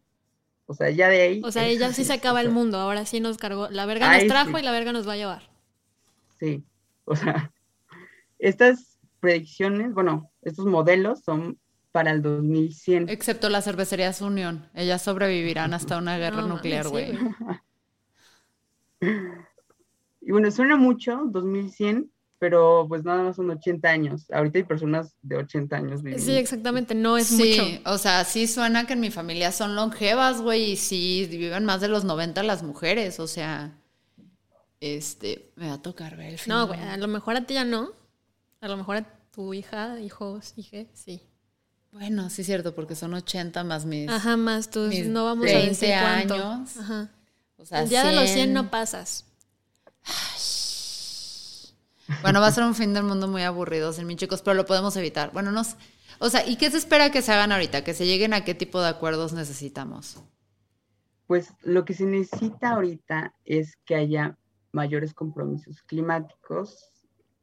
O 0.66 0.74
sea, 0.74 0.90
ya 0.90 1.08
de 1.08 1.20
ahí. 1.20 1.42
O 1.44 1.52
sea, 1.52 1.70
ya 1.70 1.92
sí 1.92 2.04
se 2.04 2.12
acaba 2.14 2.40
el 2.40 2.50
mundo, 2.50 2.78
ahora 2.78 3.04
sí 3.04 3.20
nos 3.20 3.36
cargó. 3.36 3.68
La 3.68 3.86
verga 3.86 4.12
nos 4.12 4.26
trajo 4.26 4.58
y 4.58 4.62
la 4.62 4.72
verga 4.72 4.92
nos 4.92 5.06
va 5.06 5.12
a 5.12 5.16
llevar. 5.16 5.50
Sí, 6.40 6.64
o 7.04 7.16
sea, 7.16 7.52
estas 8.38 8.98
predicciones, 9.20 9.92
bueno, 9.92 10.30
estos 10.42 10.66
modelos 10.66 11.20
son 11.20 11.58
para 11.92 12.10
el 12.10 12.22
2100. 12.22 13.08
Excepto 13.08 13.48
las 13.48 13.64
cervecerías 13.64 14.20
Unión, 14.20 14.68
ellas 14.74 15.02
sobrevivirán 15.02 15.72
hasta 15.74 15.98
una 15.98 16.18
guerra 16.18 16.42
nuclear, 16.42 16.88
güey. 16.88 17.18
y 20.26 20.32
bueno, 20.32 20.50
suena 20.50 20.74
mucho, 20.74 21.20
2100, 21.26 22.10
pero 22.40 22.84
pues 22.88 23.04
nada 23.04 23.22
más 23.22 23.36
son 23.36 23.48
80 23.48 23.88
años. 23.88 24.26
Ahorita 24.32 24.58
hay 24.58 24.64
personas 24.64 25.14
de 25.22 25.36
80 25.36 25.76
años 25.76 26.02
viviendo. 26.02 26.26
Sí, 26.26 26.32
exactamente, 26.32 26.96
no 26.96 27.16
es 27.16 27.30
mucho. 27.30 27.44
Sí, 27.44 27.80
o 27.86 27.96
sea, 27.96 28.24
sí 28.24 28.48
suena 28.48 28.88
que 28.88 28.94
en 28.94 29.00
mi 29.00 29.12
familia 29.12 29.52
son 29.52 29.76
longevas, 29.76 30.42
güey, 30.42 30.72
y 30.72 30.76
sí 30.76 31.28
viven 31.30 31.64
más 31.64 31.80
de 31.80 31.86
los 31.86 32.04
90 32.04 32.42
las 32.42 32.64
mujeres, 32.64 33.20
o 33.20 33.28
sea, 33.28 33.78
este, 34.80 35.52
me 35.54 35.68
va 35.68 35.74
a 35.74 35.82
tocar 35.82 36.16
ver 36.16 36.32
el 36.32 36.38
final. 36.38 36.58
No, 36.58 36.66
güey, 36.66 36.80
a 36.80 36.96
lo 36.96 37.06
mejor 37.06 37.36
a 37.36 37.46
ti 37.46 37.54
ya 37.54 37.64
no. 37.64 37.90
A 38.60 38.66
lo 38.66 38.76
mejor 38.76 38.96
a 38.96 39.06
tu 39.30 39.54
hija, 39.54 40.00
hijos, 40.00 40.54
hije, 40.56 40.88
sí. 40.92 41.22
Bueno, 41.92 42.30
sí 42.30 42.40
es 42.40 42.46
cierto, 42.46 42.74
porque 42.74 42.96
son 42.96 43.14
80 43.14 43.62
más 43.62 43.84
mis. 43.84 44.08
Ajá, 44.10 44.36
más 44.36 44.70
tú, 44.70 44.90
no 45.06 45.24
vamos 45.24 45.46
a 45.46 45.58
decir 45.58 45.92
años. 45.92 46.76
Ajá. 46.78 47.12
O 47.58 47.64
sea, 47.64 47.84
ya 47.84 48.04
de 48.04 48.12
los 48.12 48.28
100 48.28 48.52
no 48.52 48.72
pasas. 48.72 49.24
Bueno, 52.22 52.40
va 52.40 52.48
a 52.48 52.52
ser 52.52 52.64
un 52.64 52.74
fin 52.74 52.94
del 52.94 53.04
mundo 53.04 53.28
muy 53.28 53.42
aburrido, 53.42 53.92
sin 53.92 54.06
mis 54.06 54.16
chicos, 54.16 54.42
pero 54.42 54.54
lo 54.54 54.66
podemos 54.66 54.96
evitar. 54.96 55.32
Bueno, 55.32 55.50
no 55.50 55.62
O 56.18 56.30
sea, 56.30 56.46
¿y 56.46 56.56
qué 56.56 56.70
se 56.70 56.78
espera 56.78 57.10
que 57.10 57.22
se 57.22 57.32
hagan 57.32 57.52
ahorita? 57.52 57.84
¿Que 57.84 57.94
se 57.94 58.06
lleguen 58.06 58.34
a 58.34 58.44
qué 58.44 58.54
tipo 58.54 58.80
de 58.80 58.88
acuerdos 58.88 59.32
necesitamos? 59.32 60.22
Pues 61.26 61.52
lo 61.62 61.84
que 61.84 61.94
se 61.94 62.04
necesita 62.04 62.70
ahorita 62.70 63.34
es 63.44 63.76
que 63.84 63.96
haya 63.96 64.38
mayores 64.72 65.12
compromisos 65.14 65.82
climáticos 65.82 66.92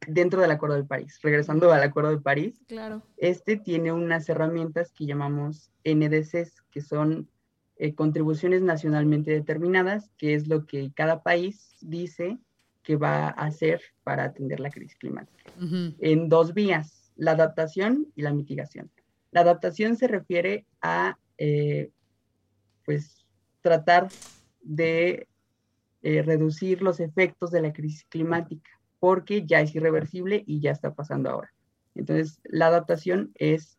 dentro 0.06 0.40
del 0.40 0.50
Acuerdo 0.50 0.76
de 0.76 0.84
París. 0.84 1.18
Regresando 1.22 1.72
al 1.72 1.82
Acuerdo 1.82 2.10
de 2.10 2.20
París, 2.20 2.62
claro. 2.66 3.02
este 3.16 3.56
tiene 3.56 3.92
unas 3.92 4.28
herramientas 4.28 4.92
que 4.92 5.06
llamamos 5.06 5.70
NDCs, 5.84 6.62
que 6.70 6.80
son 6.80 7.28
eh, 7.76 7.94
contribuciones 7.94 8.62
nacionalmente 8.62 9.30
determinadas, 9.32 10.10
que 10.16 10.34
es 10.34 10.48
lo 10.48 10.64
que 10.66 10.92
cada 10.94 11.22
país 11.22 11.76
dice 11.80 12.38
que 12.84 12.96
va 12.96 13.28
a 13.28 13.30
hacer 13.30 13.80
para 14.04 14.24
atender 14.24 14.60
la 14.60 14.70
crisis 14.70 14.96
climática. 14.96 15.50
En 15.98 16.28
dos 16.28 16.54
vías, 16.54 17.10
la 17.16 17.32
adaptación 17.32 18.06
y 18.14 18.22
la 18.22 18.32
mitigación. 18.32 18.90
La 19.32 19.40
adaptación 19.40 19.96
se 19.96 20.06
refiere 20.06 20.66
a, 20.80 21.18
eh, 21.38 21.90
pues, 22.84 23.26
tratar 23.62 24.08
de 24.60 25.26
eh, 26.02 26.22
reducir 26.22 26.82
los 26.82 27.00
efectos 27.00 27.50
de 27.50 27.62
la 27.62 27.72
crisis 27.72 28.04
climática, 28.04 28.70
porque 29.00 29.46
ya 29.46 29.62
es 29.62 29.74
irreversible 29.74 30.44
y 30.46 30.60
ya 30.60 30.70
está 30.70 30.94
pasando 30.94 31.30
ahora. 31.30 31.52
Entonces, 31.94 32.40
la 32.44 32.66
adaptación 32.66 33.32
es, 33.36 33.78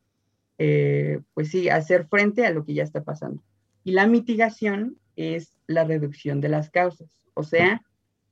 eh, 0.57 1.19
pues 1.35 1.51
sí, 1.51 1.69
hacer 1.69 2.07
frente 2.07 2.45
a 2.45 2.51
lo 2.51 2.65
que 2.65 2.73
ya 2.73 2.83
está 2.83 3.03
pasando. 3.03 3.43
Y 3.83 3.91
la 3.91 4.07
mitigación 4.07 4.97
es 5.15 5.55
la 5.67 5.83
reducción 5.83 6.41
de 6.41 6.49
las 6.49 6.71
causas, 6.71 7.09
o 7.35 7.43
sea, 7.43 7.81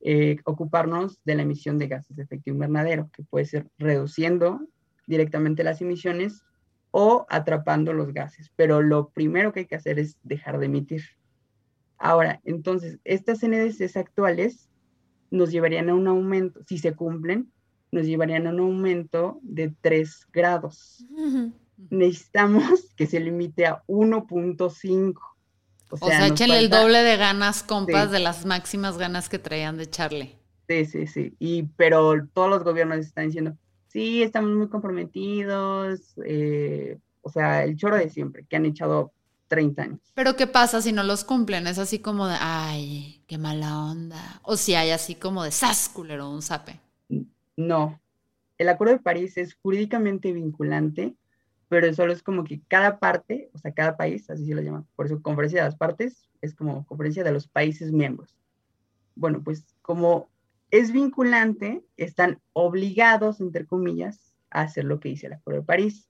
eh, 0.06 0.36
ocuparnos 0.44 1.22
de 1.24 1.36
la 1.36 1.44
emisión 1.44 1.78
de 1.78 1.88
gases 1.88 2.16
de 2.18 2.24
efecto 2.24 2.50
invernadero, 2.50 3.10
que 3.14 3.24
puede 3.24 3.46
ser 3.46 3.70
reduciendo 3.78 4.60
directamente 5.08 5.64
las 5.64 5.82
emisiones 5.82 6.44
o 6.92 7.26
atrapando 7.30 7.94
los 7.94 8.14
gases. 8.14 8.52
Pero 8.58 8.82
lo 8.82 9.10
primero 9.10 9.54
que 9.54 9.62
hay 9.62 9.66
que 9.66 9.78
hacer 9.78 10.00
es 10.00 10.18
dejar 10.24 10.60
de 10.60 10.66
emitir. 10.66 11.04
Ahora, 11.98 12.42
entonces, 12.44 13.00
estas 13.06 13.44
NDCs 13.44 13.96
actuales 13.96 14.70
nos 15.32 15.52
llevarían 15.52 15.90
a 15.90 15.96
un 15.96 16.08
aumento, 16.08 16.62
si 16.68 16.78
se 16.78 16.94
cumplen, 16.94 17.50
nos 17.94 18.06
llevarían 18.06 18.46
a 18.46 18.50
un 18.50 18.60
aumento 18.60 19.40
de 19.42 19.74
3 19.80 20.28
grados. 20.34 21.06
Necesitamos 21.90 22.94
que 22.98 23.08
se 23.08 23.22
limite 23.22 23.68
a 23.68 23.84
1.5. 23.88 25.33
O 26.02 26.08
sea, 26.08 26.28
échenle 26.28 26.60
el 26.60 26.70
doble 26.70 27.04
de 27.04 27.18
ganas, 27.18 27.64
compas, 27.64 28.10
de 28.12 28.20
las 28.20 28.46
máximas 28.46 28.98
ganas 28.98 29.30
que 29.30 29.40
traían 29.40 29.78
de 29.78 29.84
echarle. 29.84 30.38
Sí, 30.68 30.86
sí, 30.86 31.08
sí. 31.08 31.36
Y, 31.40 31.64
pero 31.76 32.26
todos 32.34 32.50
los 32.50 32.64
gobiernos 32.64 32.98
están 33.00 33.28
diciendo, 33.28 33.56
sí, 33.88 34.24
estamos 34.24 34.52
muy 34.52 34.70
comprometidos. 34.70 36.16
Eh, 36.26 36.98
o 37.22 37.30
sea, 37.30 37.64
el 37.64 37.76
choro 37.78 37.96
de 37.98 38.10
siempre, 38.10 38.46
que 38.50 38.56
han 38.56 38.66
echado 38.66 39.12
30 39.48 39.82
años. 39.84 40.00
Pero 40.14 40.36
¿qué 40.36 40.48
pasa 40.48 40.82
si 40.82 40.92
no 40.92 41.04
los 41.04 41.24
cumplen? 41.24 41.68
Es 41.68 41.78
así 41.78 42.00
como 42.00 42.28
de, 42.28 42.36
ay, 42.40 43.24
qué 43.28 43.38
mala 43.38 43.84
onda. 43.84 44.42
O 44.44 44.58
si 44.58 44.74
hay 44.76 44.90
así 44.90 45.16
como 45.16 45.44
de 45.44 45.52
sasculero, 45.52 46.30
un 46.30 46.42
sape. 46.42 46.80
No. 47.56 48.00
El 48.58 48.70
Acuerdo 48.70 48.94
de 48.94 49.00
París 49.00 49.38
es 49.38 49.56
jurídicamente 49.56 50.32
vinculante 50.32 51.16
pero 51.74 51.92
solo 51.96 52.14
es 52.14 52.22
como 52.22 52.44
que 52.44 52.62
cada 52.68 53.00
parte, 53.00 53.50
o 53.52 53.58
sea, 53.58 53.72
cada 53.72 53.98
país, 53.98 54.30
así 54.30 54.46
se 54.46 54.54
lo 54.54 54.62
llaman, 54.62 54.86
por 54.96 55.08
eso 55.08 55.24
conferencia 55.24 55.60
de 55.60 55.66
las 55.66 55.76
partes 55.76 56.30
es 56.40 56.54
como 56.54 56.86
conferencia 56.86 57.24
de 57.24 57.32
los 57.32 57.48
países 57.48 57.92
miembros. 57.92 58.36
Bueno, 59.16 59.42
pues 59.44 59.66
como 59.82 60.30
es 60.70 60.92
vinculante, 60.92 61.84
están 61.98 62.40
obligados, 62.54 63.42
entre 63.42 63.66
comillas, 63.66 64.36
a 64.52 64.62
hacer 64.62 64.86
lo 64.86 65.00
que 65.00 65.10
dice 65.10 65.26
el 65.26 65.34
Acuerdo 65.34 65.62
de 65.62 65.66
París, 65.66 66.08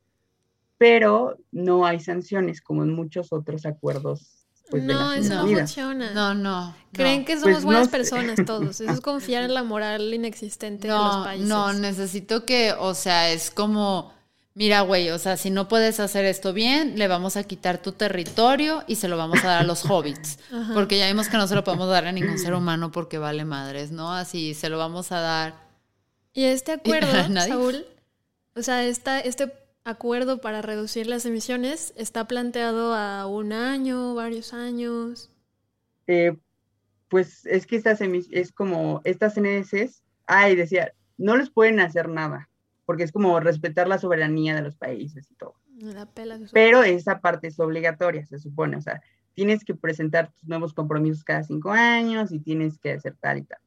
pero 0.78 1.38
no 1.54 1.86
hay 1.86 2.02
sanciones 2.02 2.60
como 2.60 2.84
en 2.84 2.94
muchos 2.94 3.32
otros 3.32 3.66
acuerdos. 3.66 4.46
Pues, 4.70 4.84
no, 4.84 5.14
eso 5.14 5.36
no 5.36 5.48
funciona. 5.48 6.14
No, 6.14 6.34
no. 6.34 6.76
Creen 6.92 7.24
que 7.24 7.40
somos 7.40 7.54
pues 7.54 7.64
buenas 7.64 7.88
personas 7.88 8.38
todos. 8.46 8.82
Eso 8.82 8.92
es 8.92 9.00
confiar 9.02 9.44
en 9.44 9.54
la 9.54 9.64
moral 9.64 10.14
inexistente 10.14 10.90
de 10.90 10.94
los 10.94 11.24
países. 11.24 11.48
No, 11.48 11.72
necesito 11.72 12.46
que, 12.46 12.74
o 12.78 12.94
sea, 12.96 13.32
es 13.32 13.50
como 13.50 14.13
mira, 14.56 14.82
güey, 14.82 15.10
o 15.10 15.20
sea, 15.20 15.38
si 15.38 15.50
no 15.50 15.68
puedes 15.68 16.00
hacer 16.00 16.26
esto 16.26 16.54
bien, 16.54 16.98
le 16.98 17.08
vamos 17.08 17.38
a 17.38 17.44
quitar 17.44 17.82
tu 17.82 17.92
territorio 17.92 18.84
y 18.88 18.96
se 18.96 19.08
lo 19.08 19.18
vamos 19.18 19.44
a 19.44 19.48
dar 19.48 19.62
a 19.62 19.64
los 19.64 19.84
hobbits. 19.90 20.40
Porque 20.74 20.98
ya 20.98 21.08
vimos 21.08 21.30
que 21.30 21.38
no 21.38 21.48
se 21.48 21.56
lo 21.56 21.64
podemos 21.64 21.90
dar 21.90 22.06
a 22.06 22.12
ningún 22.12 22.40
ser 22.40 22.54
humano 22.54 22.92
porque 22.92 23.18
vale 23.18 23.46
madres, 23.46 23.92
¿no? 23.92 24.14
Así 24.14 24.54
se 24.54 24.70
lo 24.70 24.78
vamos 24.78 25.12
a 25.12 25.20
dar. 25.20 25.56
Y 26.34 26.46
este 26.46 26.72
acuerdo, 26.72 27.08
Saúl, 27.48 27.86
o 28.56 28.62
sea, 28.62 28.86
esta, 28.86 29.20
este 29.20 29.52
acuerdo 29.84 30.40
para 30.40 30.62
reducir 30.62 31.08
las 31.08 31.26
emisiones 31.26 31.94
está 31.98 32.28
planteado 32.28 32.94
a 32.94 33.28
un 33.28 33.54
año, 33.54 34.16
varios 34.16 34.54
años. 34.54 35.30
Eh, 36.08 36.36
pues 37.10 37.46
es 37.46 37.68
que 37.68 37.76
estas 37.76 38.00
es 38.02 38.52
como 38.52 39.02
estas 39.04 39.38
NDCs, 39.38 40.02
ay, 40.26 40.56
decía, 40.56 40.94
no 41.18 41.38
les 41.38 41.50
pueden 41.50 41.80
hacer 41.80 42.10
nada, 42.10 42.50
porque 42.86 43.04
es 43.04 43.12
como 43.12 43.40
respetar 43.40 43.88
la 43.88 43.98
soberanía 43.98 44.56
de 44.56 44.62
los 44.62 44.76
países 44.76 45.30
y 45.32 45.36
todo. 45.36 45.56
Pero 46.52 46.84
esa 46.84 47.20
parte 47.20 47.48
es 47.48 47.60
obligatoria, 47.60 48.26
se 48.26 48.40
supone, 48.40 48.78
o 48.78 48.82
sea, 48.82 49.02
tienes 49.34 49.64
que 49.64 49.76
presentar 49.76 50.32
tus 50.32 50.48
nuevos 50.48 50.74
compromisos 50.74 51.24
cada 51.24 51.44
cinco 51.44 51.72
años 51.72 52.32
y 52.32 52.40
tienes 52.40 52.78
que 52.78 52.94
hacer 52.94 53.16
tal 53.20 53.40
y 53.40 53.44
tal. 53.44 53.60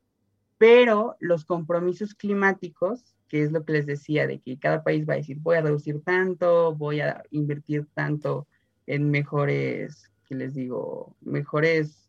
Pero 0.58 1.16
los 1.20 1.44
compromisos 1.44 2.14
climáticos, 2.14 3.14
que 3.28 3.42
es 3.42 3.52
lo 3.52 3.64
que 3.64 3.74
les 3.74 3.86
decía, 3.86 4.26
de 4.26 4.40
que 4.40 4.58
cada 4.58 4.82
país 4.82 5.06
va 5.08 5.14
a 5.14 5.18
decir, 5.18 5.38
voy 5.40 5.56
a 5.56 5.62
reducir 5.62 6.00
tanto, 6.02 6.74
voy 6.74 7.00
a 7.00 7.22
invertir 7.30 7.86
tanto 7.92 8.46
en 8.86 9.10
mejores, 9.10 10.10
¿qué 10.26 10.34
les 10.34 10.54
digo? 10.54 11.14
Mejores... 11.20 12.08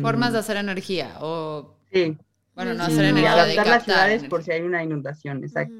Formas 0.00 0.32
de 0.32 0.38
mm, 0.38 0.40
hacer 0.40 0.56
energía 0.56 1.16
o... 1.20 1.76
Sí. 1.92 2.16
Bueno, 2.54 2.74
no 2.74 2.84
hacer 2.84 3.04
energía. 3.04 3.32
Adaptar 3.32 3.66
las 3.66 3.84
ciudades 3.84 4.24
por 4.24 4.42
si 4.42 4.52
hay 4.52 4.62
una 4.62 4.82
inundación, 4.82 5.42
exacto. 5.44 5.74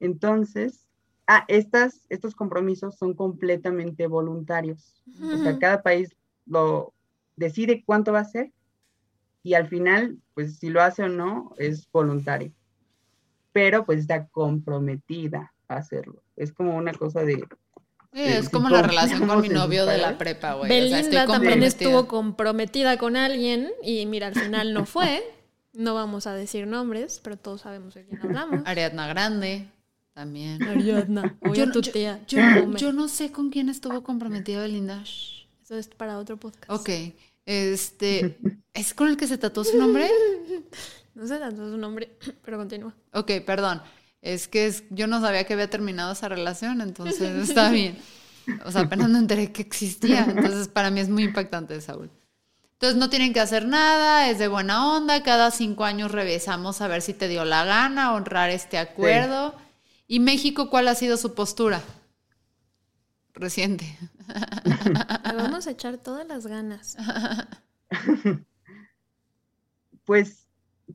Entonces, 0.00 0.88
ah, 1.26 1.44
estas, 1.48 2.06
estos 2.08 2.34
compromisos 2.34 2.96
son 2.96 3.14
completamente 3.14 4.06
voluntarios. 4.06 5.02
O 5.22 5.38
sea, 5.38 5.58
cada 5.58 5.82
país 5.82 6.14
lo 6.46 6.92
decide 7.36 7.82
cuánto 7.84 8.12
va 8.12 8.20
a 8.20 8.24
ser 8.24 8.52
y 9.44 9.54
al 9.54 9.68
final, 9.68 10.16
pues 10.32 10.58
si 10.58 10.70
lo 10.70 10.82
hace 10.82 11.02
o 11.02 11.08
no, 11.08 11.54
es 11.58 11.86
voluntario. 11.92 12.50
Pero 13.52 13.84
pues 13.84 14.00
está 14.00 14.26
comprometida 14.28 15.52
a 15.68 15.76
hacerlo. 15.76 16.22
Es 16.34 16.50
como 16.50 16.74
una 16.76 16.94
cosa 16.94 17.20
de... 17.20 17.44
es 18.12 18.48
como 18.48 18.70
la 18.70 18.82
relación 18.82 19.28
con 19.28 19.42
mi 19.42 19.50
novio 19.50 19.84
de 19.84 19.98
la 19.98 20.16
prepa, 20.16 20.54
güey. 20.54 20.70
Belinda 20.70 21.26
también 21.26 21.62
estuvo 21.62 22.08
comprometida 22.08 22.96
con 22.96 23.16
alguien 23.16 23.70
y 23.82 24.06
mira, 24.06 24.28
al 24.28 24.34
final 24.34 24.72
no 24.72 24.86
fue. 24.86 25.22
No 25.74 25.94
vamos 25.94 26.26
a 26.26 26.34
decir 26.34 26.66
nombres, 26.66 27.20
pero 27.22 27.36
todos 27.36 27.60
sabemos 27.60 27.94
de 27.94 28.06
quién 28.06 28.22
hablamos. 28.22 28.62
Ariadna 28.64 29.08
Grande. 29.08 29.68
También. 30.14 30.62
Ariadna. 30.62 31.36
yo, 31.54 31.70
tu 31.72 31.82
tía. 31.82 32.20
Yo, 32.26 32.92
no 32.92 33.08
sé 33.08 33.32
con 33.32 33.50
quién 33.50 33.68
estuvo 33.68 34.02
comprometida 34.02 34.62
Belinda. 34.62 35.02
Eso 35.02 35.76
es 35.76 35.88
para 35.88 36.18
otro 36.18 36.38
podcast. 36.38 36.70
Ok. 36.70 36.90
Este, 37.46 38.38
¿es 38.72 38.94
con 38.94 39.08
el 39.08 39.16
que 39.16 39.26
se 39.26 39.36
tatuó 39.36 39.64
su 39.64 39.76
nombre? 39.76 40.08
No 41.14 41.28
se 41.28 41.38
tatuó 41.38 41.70
su 41.70 41.76
nombre, 41.76 42.16
pero 42.44 42.58
continúa. 42.58 42.92
Ok, 43.12 43.30
perdón. 43.46 43.80
Es 44.20 44.48
que 44.48 44.74
yo 44.90 45.06
no 45.06 45.20
sabía 45.20 45.44
que 45.44 45.52
había 45.52 45.70
terminado 45.70 46.12
esa 46.12 46.28
relación, 46.28 46.80
entonces 46.80 47.20
está 47.48 47.70
bien. 47.70 47.96
O 48.64 48.72
sea, 48.72 48.80
apenas 48.80 49.10
me 49.10 49.20
enteré 49.20 49.52
que 49.52 49.62
existía. 49.62 50.24
Entonces, 50.28 50.66
para 50.66 50.90
mí 50.90 50.98
es 50.98 51.08
muy 51.08 51.22
impactante, 51.22 51.80
Saúl. 51.80 52.10
Entonces, 52.72 52.98
no 52.98 53.10
tienen 53.10 53.32
que 53.32 53.38
hacer 53.38 53.64
nada, 53.64 54.28
es 54.28 54.40
de 54.40 54.48
buena 54.48 54.96
onda. 54.96 55.22
Cada 55.22 55.52
cinco 55.52 55.84
años 55.84 56.10
revisamos 56.10 56.80
a 56.80 56.88
ver 56.88 57.00
si 57.00 57.14
te 57.14 57.28
dio 57.28 57.44
la 57.44 57.64
gana 57.64 58.12
honrar 58.12 58.50
este 58.50 58.76
acuerdo. 58.76 59.54
¿Y 60.06 60.20
México 60.20 60.70
cuál 60.70 60.88
ha 60.88 60.94
sido 60.94 61.16
su 61.16 61.34
postura? 61.34 61.82
Reciente. 63.32 63.98
vamos 65.24 65.66
a 65.66 65.70
echar 65.72 65.98
todas 65.98 66.26
las 66.26 66.46
ganas. 66.46 66.96
Pues 70.06 70.46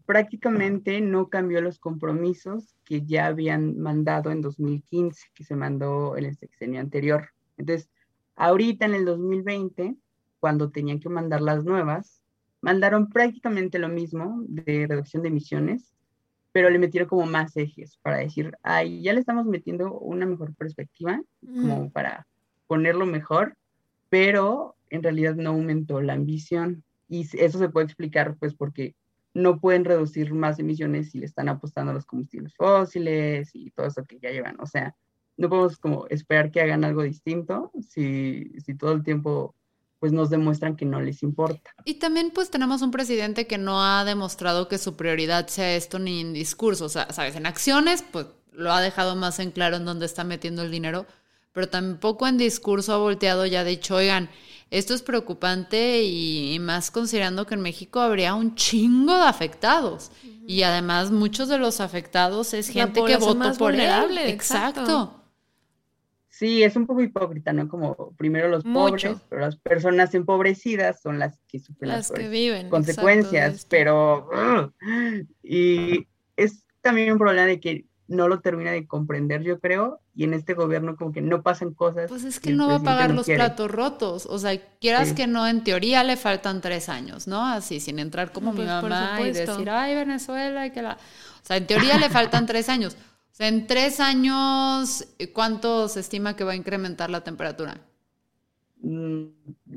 prácticamente 0.06 1.02
no 1.02 1.30
cambió 1.30 1.62
los 1.62 1.80
compromisos 1.80 2.76
que 2.86 3.06
ya 3.08 3.26
habían 3.26 3.80
mandado 3.80 4.30
en 4.30 4.42
2015, 4.42 5.30
que 5.34 5.44
se 5.44 5.56
mandó 5.56 6.16
en 6.16 6.26
el 6.26 6.38
sexenio 6.38 6.80
anterior. 6.80 7.30
Entonces, 7.58 7.90
ahorita 8.36 8.86
en 8.86 8.94
el 8.94 9.06
2020, 9.06 9.96
cuando 10.40 10.70
tenían 10.70 11.00
que 11.00 11.10
mandar 11.10 11.42
las 11.42 11.64
nuevas, 11.66 12.22
mandaron 12.62 13.10
prácticamente 13.10 13.80
lo 13.80 13.90
mismo 13.90 14.44
de 14.48 14.86
reducción 14.88 15.24
de 15.24 15.30
emisiones, 15.30 15.92
pero 16.52 16.70
le 16.70 16.80
metieron 16.80 17.08
como 17.08 17.26
más 17.26 17.56
ejes 17.58 17.98
para 18.02 18.18
decir, 18.18 18.58
ay, 18.64 19.02
ya 19.02 19.14
le 19.14 19.20
estamos 19.20 19.46
metiendo 19.46 19.94
una 19.94 20.26
mejor 20.26 20.56
perspectiva, 20.56 21.22
como 21.42 21.92
para 21.92 22.28
ponerlo 22.68 23.06
mejor, 23.06 23.56
pero 24.10 24.76
en 24.90 25.04
realidad 25.04 25.36
no 25.36 25.52
aumentó 25.52 26.02
la 26.02 26.14
ambición. 26.14 26.84
Y 27.08 27.28
eso 27.38 27.60
se 27.60 27.70
puede 27.70 27.86
explicar, 27.86 28.36
pues, 28.40 28.54
porque 28.54 28.96
no 29.34 29.60
pueden 29.60 29.86
reducir 29.86 30.34
más 30.34 30.60
emisiones 30.60 31.12
si 31.12 31.20
le 31.20 31.26
están 31.26 31.50
apostando 31.50 31.92
a 31.92 31.96
los 31.96 32.06
combustibles 32.06 32.56
fósiles 32.56 33.52
y 33.54 33.72
todo 33.72 33.88
eso 33.88 34.04
que 34.06 34.20
ya 34.20 34.32
llevan. 34.32 34.60
O 34.60 34.66
sea, 34.66 34.96
no 35.38 35.50
podemos 35.50 35.78
como 35.78 36.08
esperar 36.08 36.52
que 36.52 36.62
hagan 36.62 36.84
algo 36.84 37.04
distinto 37.04 37.72
si, 37.88 38.52
si 38.60 38.76
todo 38.76 38.92
el 38.94 39.04
tiempo 39.04 39.56
pues 40.00 40.12
nos 40.12 40.30
demuestran 40.30 40.76
que 40.76 40.86
no 40.86 41.02
les 41.02 41.24
importa. 41.24 41.72
Y 41.86 41.96
también 41.96 42.32
pues 42.34 42.50
tenemos 42.50 42.82
un 42.82 42.92
presidente 42.92 43.48
que 43.48 43.58
no 43.58 43.84
ha 43.84 44.06
demostrado 44.06 44.68
que 44.68 44.78
su 44.78 44.96
prioridad 44.96 45.48
sea 45.48 45.76
esto 45.76 46.00
ni 46.00 46.22
en 46.22 46.34
discurso, 46.34 46.86
o 46.86 46.90
sea, 46.90 47.12
sabes, 47.12 47.36
en 47.36 47.46
acciones 47.46 48.04
pues 48.12 48.28
lo 48.52 48.72
ha 48.72 48.82
dejado 48.82 49.16
más 49.16 49.40
en 49.40 49.52
claro 49.52 49.78
en 49.78 49.86
dónde 49.86 50.06
está 50.06 50.24
metiendo 50.24 50.62
el 50.64 50.72
dinero, 50.72 51.06
pero 51.54 51.70
tampoco 51.70 52.28
en 52.28 52.38
discurso 52.38 52.94
ha 52.94 52.98
volteado 52.98 53.46
y 53.46 53.56
ha 53.56 53.64
dicho, 53.64 53.96
oigan, 53.96 54.30
esto 54.72 54.94
es 54.94 55.02
preocupante 55.02 56.04
y, 56.04 56.60
más 56.60 56.92
considerando 56.92 57.48
que 57.48 57.56
en 57.56 57.62
México 57.62 58.00
habría 58.00 58.36
un 58.36 58.56
chingo 58.56 59.16
de 59.16 59.24
afectados. 59.24 60.12
Y 60.46 60.64
además 60.64 61.12
muchos 61.12 61.48
de 61.48 61.58
los 61.58 61.80
afectados 61.80 62.54
es 62.54 62.70
gente 62.70 63.04
que 63.04 63.18
votó 63.18 63.54
por 63.56 63.74
él. 63.74 64.18
exacto. 64.20 65.19
Sí, 66.40 66.64
es 66.64 66.78
un 66.78 66.88
poco 66.88 67.02
hipócrita, 67.02 67.52
¿no? 67.52 67.68
Como 67.68 68.14
primero 68.16 68.48
los 68.48 68.64
pobres, 68.64 69.18
pero 69.28 69.42
las 69.42 69.58
personas 69.58 70.16
empobrecidas 70.16 71.02
son 71.02 71.20
las 71.20 71.38
que 71.50 71.60
sufren 71.60 71.90
las, 71.90 72.10
que 72.10 72.30
viven, 72.30 72.70
consecuencias, 72.70 73.68
pero... 73.70 74.30
y 75.44 76.08
es 76.38 76.64
también 76.80 77.12
un 77.12 77.20
problema 77.20 77.46
de 77.46 77.60
que 77.60 77.88
no 78.08 78.30
lo 78.30 78.40
termina 78.40 78.72
de 78.72 78.88
comprender, 78.88 79.44
yo 79.44 79.60
creo, 79.60 80.00
y 80.16 80.24
en 80.24 80.34
este 80.34 80.54
gobierno 80.54 80.96
como 80.96 81.12
que 81.12 81.20
no 81.20 81.42
pasan 81.42 81.74
cosas. 81.74 82.08
Pues 82.08 82.24
es 82.24 82.40
que 82.40 82.54
no 82.54 82.70
va 82.70 82.76
a 82.76 82.84
pagar 82.84 83.14
los 83.14 83.26
platos 83.26 83.70
rotos, 83.70 84.26
o 84.26 84.40
sea, 84.40 84.58
quieras 84.80 85.12
que 85.12 85.28
no, 85.28 85.46
en 85.46 85.66
teoría 85.66 86.06
le 86.06 86.16
faltan 86.16 86.62
tres 86.62 86.88
años, 86.88 87.28
¿no? 87.28 87.46
Así, 87.46 87.82
sin 87.82 88.00
entrar 88.00 88.32
como 88.32 88.54
mi 88.54 88.60
pues, 88.60 88.68
mamá 88.70 89.20
y 89.20 89.34
decir, 89.34 89.70
ay, 89.70 89.94
Venezuela, 89.94 90.66
y 90.66 90.72
que 90.72 90.84
la... 90.84 90.94
O 90.94 91.46
sea, 91.46 91.58
en 91.58 91.68
teoría 91.68 91.98
le 91.98 92.10
faltan 92.10 92.46
tres 92.46 92.70
años 92.70 92.96
en 93.40 93.68
tres 93.68 94.00
años, 94.00 95.08
¿cuánto 95.34 95.88
se 95.88 96.02
estima 96.02 96.36
que 96.36 96.44
va 96.44 96.52
a 96.52 96.56
incrementar 96.56 97.10
la 97.10 97.22
temperatura? 97.22 97.82
Mm, 98.82 99.24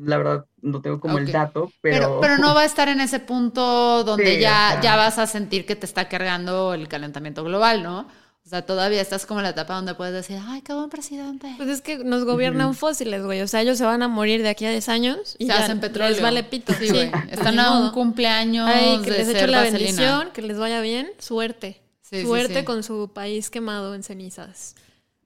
la 0.04 0.18
verdad, 0.18 0.46
no 0.60 0.80
tengo 0.80 1.00
como 1.00 1.18
el 1.18 1.30
dato, 1.30 1.72
pero... 1.80 2.20
pero... 2.20 2.38
no 2.38 2.54
va 2.54 2.62
a 2.62 2.64
estar 2.64 2.88
en 2.88 3.00
ese 3.00 3.20
punto 3.20 4.04
donde 4.04 4.40
ya, 4.40 4.80
ya 4.82 4.96
vas 4.96 5.18
a 5.18 5.26
sentir 5.26 5.66
que 5.66 5.76
te 5.76 5.86
está 5.86 6.08
cargando 6.08 6.74
el 6.74 6.88
calentamiento 6.88 7.42
global, 7.42 7.82
¿no? 7.82 8.06
O 8.44 8.48
sea, 8.48 8.66
todavía 8.66 9.00
estás 9.00 9.24
como 9.24 9.38
en 9.38 9.44
la 9.44 9.50
etapa 9.50 9.74
donde 9.74 9.94
puedes 9.94 10.12
decir, 10.12 10.36
ay, 10.44 10.62
qué 10.62 10.72
buen 10.74 10.90
presidente. 10.90 11.54
Pues 11.56 11.68
es 11.68 11.80
que 11.80 11.98
nos 11.98 12.24
gobiernan 12.24 12.74
fósiles, 12.74 13.22
güey. 13.22 13.40
O 13.40 13.46
sea, 13.46 13.60
ellos 13.60 13.78
se 13.78 13.84
van 13.84 14.02
a 14.02 14.08
morir 14.08 14.42
de 14.42 14.48
aquí 14.48 14.66
a 14.66 14.70
10 14.70 14.88
años 14.88 15.36
y 15.38 15.46
se 15.46 15.52
hacen 15.52 15.78
petróleo. 15.78 16.10
Les 16.10 16.20
vale 16.20 16.42
pito. 16.42 16.72
Sí, 16.74 16.88
güey. 16.88 17.12
Están 17.30 17.60
a 17.60 17.78
un 17.78 17.90
cumpleaños 17.92 18.68
ay, 18.68 19.00
que 19.04 19.12
les 19.12 19.28
echo 19.28 19.46
la 19.46 19.62
bendición, 19.62 20.30
que 20.32 20.42
les 20.42 20.58
vaya 20.58 20.80
bien. 20.80 21.08
Suerte. 21.18 21.81
Suerte 22.20 22.64
con 22.64 22.82
su 22.82 23.10
país 23.12 23.50
quemado 23.50 23.94
en 23.94 24.02
cenizas. 24.02 24.74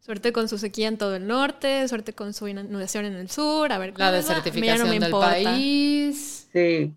Suerte 0.01 0.33
con 0.33 0.49
su 0.49 0.57
sequía 0.57 0.87
en 0.87 0.99
todo 0.99 1.17
el 1.17 1.27
norte, 1.27 1.89
suerte 1.89 2.13
con 2.13 2.33
su 2.33 2.47
inundación 2.47 3.07
en 3.07 3.15
el 3.15 3.29
sur, 3.29 3.73
a 3.73 3.79
ver 3.79 3.93
La 3.99 4.13
desertificación 4.13 5.01
del 5.01 5.11
país. 5.11 6.47
Sí. 6.53 6.93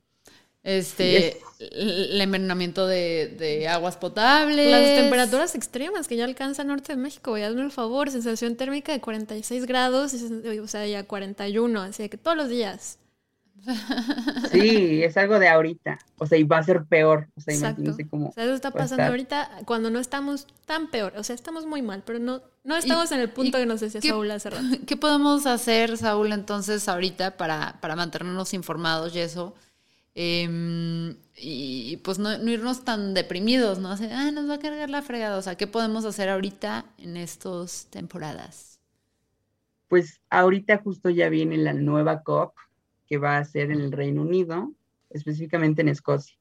Este, 0.62 1.40
el 1.60 2.22
envenenamiento 2.22 2.86
de, 2.86 3.68
aguas 3.68 3.98
potables. 3.98 4.70
Las 4.70 5.02
temperaturas 5.02 5.56
extremas 5.56 6.08
que 6.08 6.18
ya 6.18 6.26
alcanza 6.26 6.62
el 6.62 6.68
norte 6.68 6.94
de 6.94 6.98
México, 6.98 7.32
voy 7.32 7.42
a 7.42 7.48
hazme 7.48 7.62
el 7.62 7.72
favor, 7.72 8.12
sensación 8.12 8.56
térmica 8.56 8.92
de 8.92 9.02
46 9.02 9.66
grados, 9.66 10.14
o 10.14 10.68
sea, 10.68 10.86
ya 10.86 11.04
41, 11.04 11.82
así 11.82 12.08
que 12.10 12.18
todos 12.18 12.38
los 12.38 12.50
días. 12.50 13.00
Sí, 14.52 15.04
es 15.04 15.18
algo 15.18 15.40
de 15.40 15.48
ahorita. 15.48 16.00
O 16.18 16.26
sea, 16.26 16.38
y 16.38 16.44
va 16.44 16.58
a 16.58 16.64
ser 16.64 16.86
peor. 16.86 17.28
O 17.36 17.42
sea, 17.42 17.56
imagínense 17.56 18.08
cómo. 18.08 18.30
O 18.30 18.32
sea, 18.34 18.44
eso 18.44 18.54
está 18.54 18.72
pasando 18.72 19.04
ahorita 19.06 19.62
cuando 19.66 19.90
no 19.90 20.00
estamos 20.00 20.48
tan 20.66 20.90
peor. 20.90 21.14
O 21.18 21.24
sea, 21.24 21.36
estamos 21.36 21.66
muy 21.66 21.82
mal, 21.82 22.04
pero 22.06 22.20
no, 22.20 22.42
no 22.64 22.76
estamos 22.76 23.12
en 23.12 23.20
el 23.20 23.30
punto 23.30 23.58
que 23.58 23.66
nos 23.66 23.80
decía 23.80 24.02
Saúl 24.02 24.32
hace 24.32 24.50
rato. 24.50 24.64
¿Qué 24.88 24.98
podemos 24.98 25.46
hacer, 25.46 25.98
Saúl, 25.98 26.32
entonces, 26.34 26.88
ahorita 26.88 27.38
para, 27.38 27.78
para 27.82 27.96
mantenernos 27.96 28.54
informados 28.54 29.16
y 29.16 29.20
eso? 29.20 29.56
Em, 30.16 31.16
y 31.36 31.98
pues 31.98 32.20
no, 32.20 32.34
irnos 32.50 32.84
tan 32.84 33.14
deprimidos, 33.14 33.80
¿no? 33.80 33.92
Así, 33.92 34.06
ah, 34.12 34.32
nos 34.32 34.50
va 34.50 34.56
a 34.56 34.60
cargar 34.60 34.90
la 34.90 35.02
fregada. 35.02 35.38
O 35.38 35.42
sea, 35.42 35.56
¿qué 35.56 35.68
podemos 35.68 36.06
hacer 36.06 36.30
ahorita 36.30 36.86
en 36.98 37.16
estas 37.16 37.88
temporadas? 37.90 38.80
Pues 39.88 40.20
ahorita 40.30 40.78
justo 40.78 41.10
ya 41.10 41.30
viene 41.30 41.58
la 41.58 41.74
nueva 41.74 42.22
COP 42.22 42.54
que 43.10 43.18
va 43.18 43.38
a 43.38 43.46
ser 43.46 43.72
en 43.72 43.82
el 43.82 43.92
Reino 43.92 44.22
Unido, 44.22 44.72
específicamente 45.10 45.82
en 45.82 45.90
Escocia. 45.90 46.38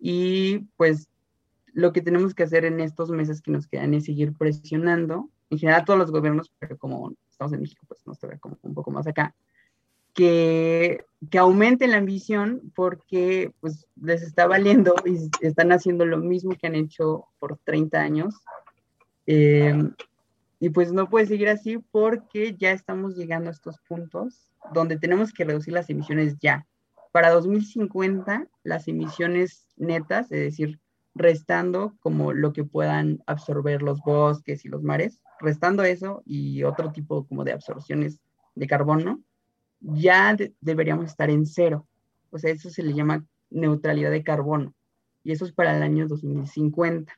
Y 0.00 0.60
pues 0.76 1.08
lo 1.74 1.92
que 1.92 2.00
tenemos 2.00 2.34
que 2.34 2.44
hacer 2.44 2.64
en 2.64 2.80
estos 2.80 3.10
meses 3.10 3.42
que 3.42 3.50
nos 3.50 3.66
quedan 3.66 3.92
es 3.92 4.04
seguir 4.04 4.32
presionando, 4.32 5.28
en 5.50 5.58
general 5.58 5.84
todos 5.84 5.98
los 5.98 6.10
gobiernos, 6.10 6.50
pero 6.58 6.78
como 6.78 7.12
estamos 7.30 7.52
en 7.52 7.60
México, 7.60 7.84
pues 7.86 8.06
nos 8.06 8.18
toca 8.18 8.38
como 8.38 8.56
un 8.62 8.72
poco 8.72 8.90
más 8.90 9.06
acá, 9.06 9.34
que, 10.14 11.04
que 11.30 11.38
aumenten 11.38 11.90
la 11.90 11.98
ambición 11.98 12.72
porque 12.74 13.52
pues 13.60 13.86
les 14.00 14.22
está 14.22 14.46
valiendo 14.46 14.94
y 15.04 15.28
están 15.44 15.72
haciendo 15.72 16.06
lo 16.06 16.18
mismo 16.18 16.54
que 16.58 16.66
han 16.66 16.74
hecho 16.74 17.26
por 17.38 17.58
30 17.64 18.00
años. 18.00 18.34
Eh, 19.26 19.74
y 20.62 20.70
pues 20.70 20.92
no 20.92 21.10
puede 21.10 21.26
seguir 21.26 21.48
así 21.48 21.78
porque 21.90 22.54
ya 22.56 22.70
estamos 22.70 23.16
llegando 23.16 23.48
a 23.48 23.52
estos 23.52 23.80
puntos 23.80 24.48
donde 24.72 24.96
tenemos 24.96 25.32
que 25.32 25.42
reducir 25.42 25.74
las 25.74 25.90
emisiones 25.90 26.36
ya. 26.38 26.68
Para 27.10 27.30
2050, 27.30 28.46
las 28.62 28.86
emisiones 28.86 29.66
netas, 29.76 30.30
es 30.30 30.38
decir, 30.38 30.78
restando 31.16 31.96
como 31.98 32.32
lo 32.32 32.52
que 32.52 32.62
puedan 32.62 33.24
absorber 33.26 33.82
los 33.82 34.02
bosques 34.02 34.64
y 34.64 34.68
los 34.68 34.84
mares, 34.84 35.18
restando 35.40 35.82
eso 35.82 36.22
y 36.24 36.62
otro 36.62 36.92
tipo 36.92 37.26
como 37.26 37.42
de 37.42 37.54
absorciones 37.54 38.20
de 38.54 38.68
carbono, 38.68 39.20
ya 39.80 40.36
deberíamos 40.60 41.06
estar 41.06 41.28
en 41.28 41.44
cero. 41.44 41.88
O 42.30 42.38
sea, 42.38 42.52
eso 42.52 42.70
se 42.70 42.84
le 42.84 42.94
llama 42.94 43.26
neutralidad 43.50 44.12
de 44.12 44.22
carbono. 44.22 44.74
Y 45.24 45.32
eso 45.32 45.44
es 45.44 45.50
para 45.50 45.76
el 45.76 45.82
año 45.82 46.06
2050. 46.06 47.12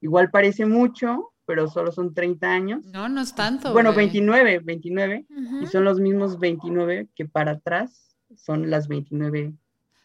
Igual 0.00 0.30
parece 0.30 0.64
mucho, 0.64 1.34
pero 1.46 1.68
solo 1.68 1.92
son 1.92 2.12
30 2.12 2.46
años. 2.46 2.84
No, 2.86 3.08
no 3.08 3.20
es 3.22 3.34
tanto. 3.34 3.72
Bueno, 3.72 3.94
29, 3.94 4.60
29. 4.60 5.26
Y 5.62 5.66
son 5.66 5.84
los 5.84 6.00
mismos 6.00 6.38
29 6.38 7.08
que 7.14 7.26
para 7.26 7.52
atrás 7.52 8.16
son 8.36 8.70
las 8.70 8.88
29. 8.88 9.54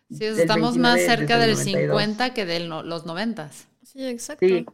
Sí, 0.09 0.25
estamos 0.25 0.77
más 0.77 1.01
cerca 1.01 1.37
del 1.37 1.57
50 1.57 2.33
que 2.33 2.45
de 2.45 2.61
los 2.61 3.05
90. 3.05 3.49
Sí, 3.83 4.05
exacto. 4.05 4.45
Sí, 4.45 4.65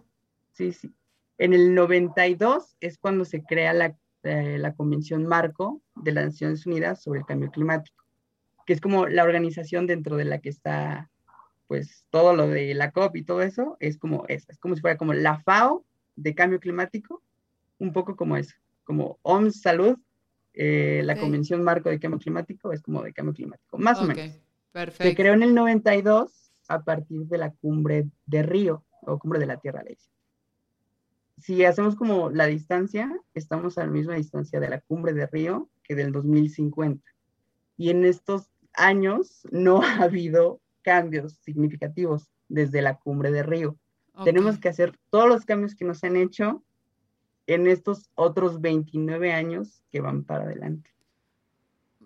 sí, 0.53 0.71
sí. 0.73 0.93
En 1.39 1.53
el 1.53 1.73
92 1.73 2.75
es 2.79 2.97
cuando 2.97 3.23
se 3.23 3.43
crea 3.43 3.73
la 3.73 3.95
eh, 4.23 4.57
la 4.57 4.73
Convención 4.73 5.25
Marco 5.25 5.81
de 5.95 6.11
las 6.11 6.25
Naciones 6.25 6.65
Unidas 6.65 7.01
sobre 7.01 7.19
el 7.19 7.25
Cambio 7.25 7.49
Climático, 7.49 8.03
que 8.65 8.73
es 8.73 8.81
como 8.81 9.07
la 9.07 9.23
organización 9.23 9.87
dentro 9.87 10.17
de 10.17 10.25
la 10.25 10.39
que 10.39 10.49
está, 10.49 11.09
pues, 11.67 12.05
todo 12.09 12.35
lo 12.35 12.47
de 12.47 12.73
la 12.73 12.91
COP 12.91 13.15
y 13.15 13.23
todo 13.23 13.41
eso, 13.41 13.77
es 13.79 13.97
como 13.97 14.25
esa, 14.27 14.51
es 14.51 14.57
como 14.57 14.75
si 14.75 14.81
fuera 14.81 14.97
como 14.97 15.13
la 15.13 15.39
FAO 15.39 15.85
de 16.17 16.35
Cambio 16.35 16.59
Climático, 16.59 17.23
un 17.79 17.93
poco 17.93 18.17
como 18.17 18.35
eso, 18.35 18.55
como 18.83 19.19
OMS 19.21 19.61
Salud, 19.61 19.97
eh, 20.53 21.01
la 21.05 21.17
Convención 21.17 21.63
Marco 21.63 21.89
de 21.89 21.99
Cambio 21.99 22.19
Climático 22.19 22.73
es 22.73 22.81
como 22.81 23.01
de 23.03 23.13
Cambio 23.13 23.33
Climático, 23.33 23.77
más 23.77 23.99
o 24.01 24.03
menos. 24.03 24.35
Perfecto. 24.73 25.03
Se 25.03 25.15
creó 25.15 25.33
en 25.33 25.43
el 25.43 25.55
92 25.55 26.51
a 26.67 26.83
partir 26.83 27.25
de 27.27 27.37
la 27.37 27.51
cumbre 27.51 28.09
de 28.25 28.43
Río, 28.43 28.83
o 29.01 29.17
cumbre 29.17 29.39
de 29.39 29.45
la 29.45 29.57
Tierra, 29.57 29.83
le 29.83 29.95
si 31.39 31.63
hacemos 31.65 31.95
como 31.95 32.29
la 32.29 32.47
distancia, 32.47 33.11
estamos 33.33 33.77
a 33.77 33.85
la 33.85 33.91
misma 33.91 34.15
distancia 34.15 34.59
de 34.59 34.69
la 34.69 34.81
cumbre 34.81 35.13
de 35.13 35.27
Río 35.27 35.69
que 35.83 35.95
del 35.95 36.11
2050. 36.11 37.03
Y 37.77 37.91
en 37.91 38.05
estos 38.05 38.49
años 38.73 39.47
no 39.51 39.81
ha 39.83 40.03
habido 40.03 40.59
cambios 40.81 41.33
significativos 41.43 42.29
desde 42.47 42.81
la 42.81 42.97
cumbre 42.97 43.31
de 43.31 43.43
Río. 43.43 43.77
Tenemos 44.23 44.57
que 44.57 44.69
hacer 44.69 44.97
todos 45.09 45.27
los 45.27 45.45
cambios 45.45 45.75
que 45.75 45.85
nos 45.85 46.03
han 46.03 46.15
hecho 46.15 46.63
en 47.45 47.67
estos 47.67 48.09
otros 48.15 48.61
29 48.61 49.31
años 49.31 49.81
que 49.91 50.01
van 50.01 50.23
para 50.23 50.43
adelante. 50.43 50.91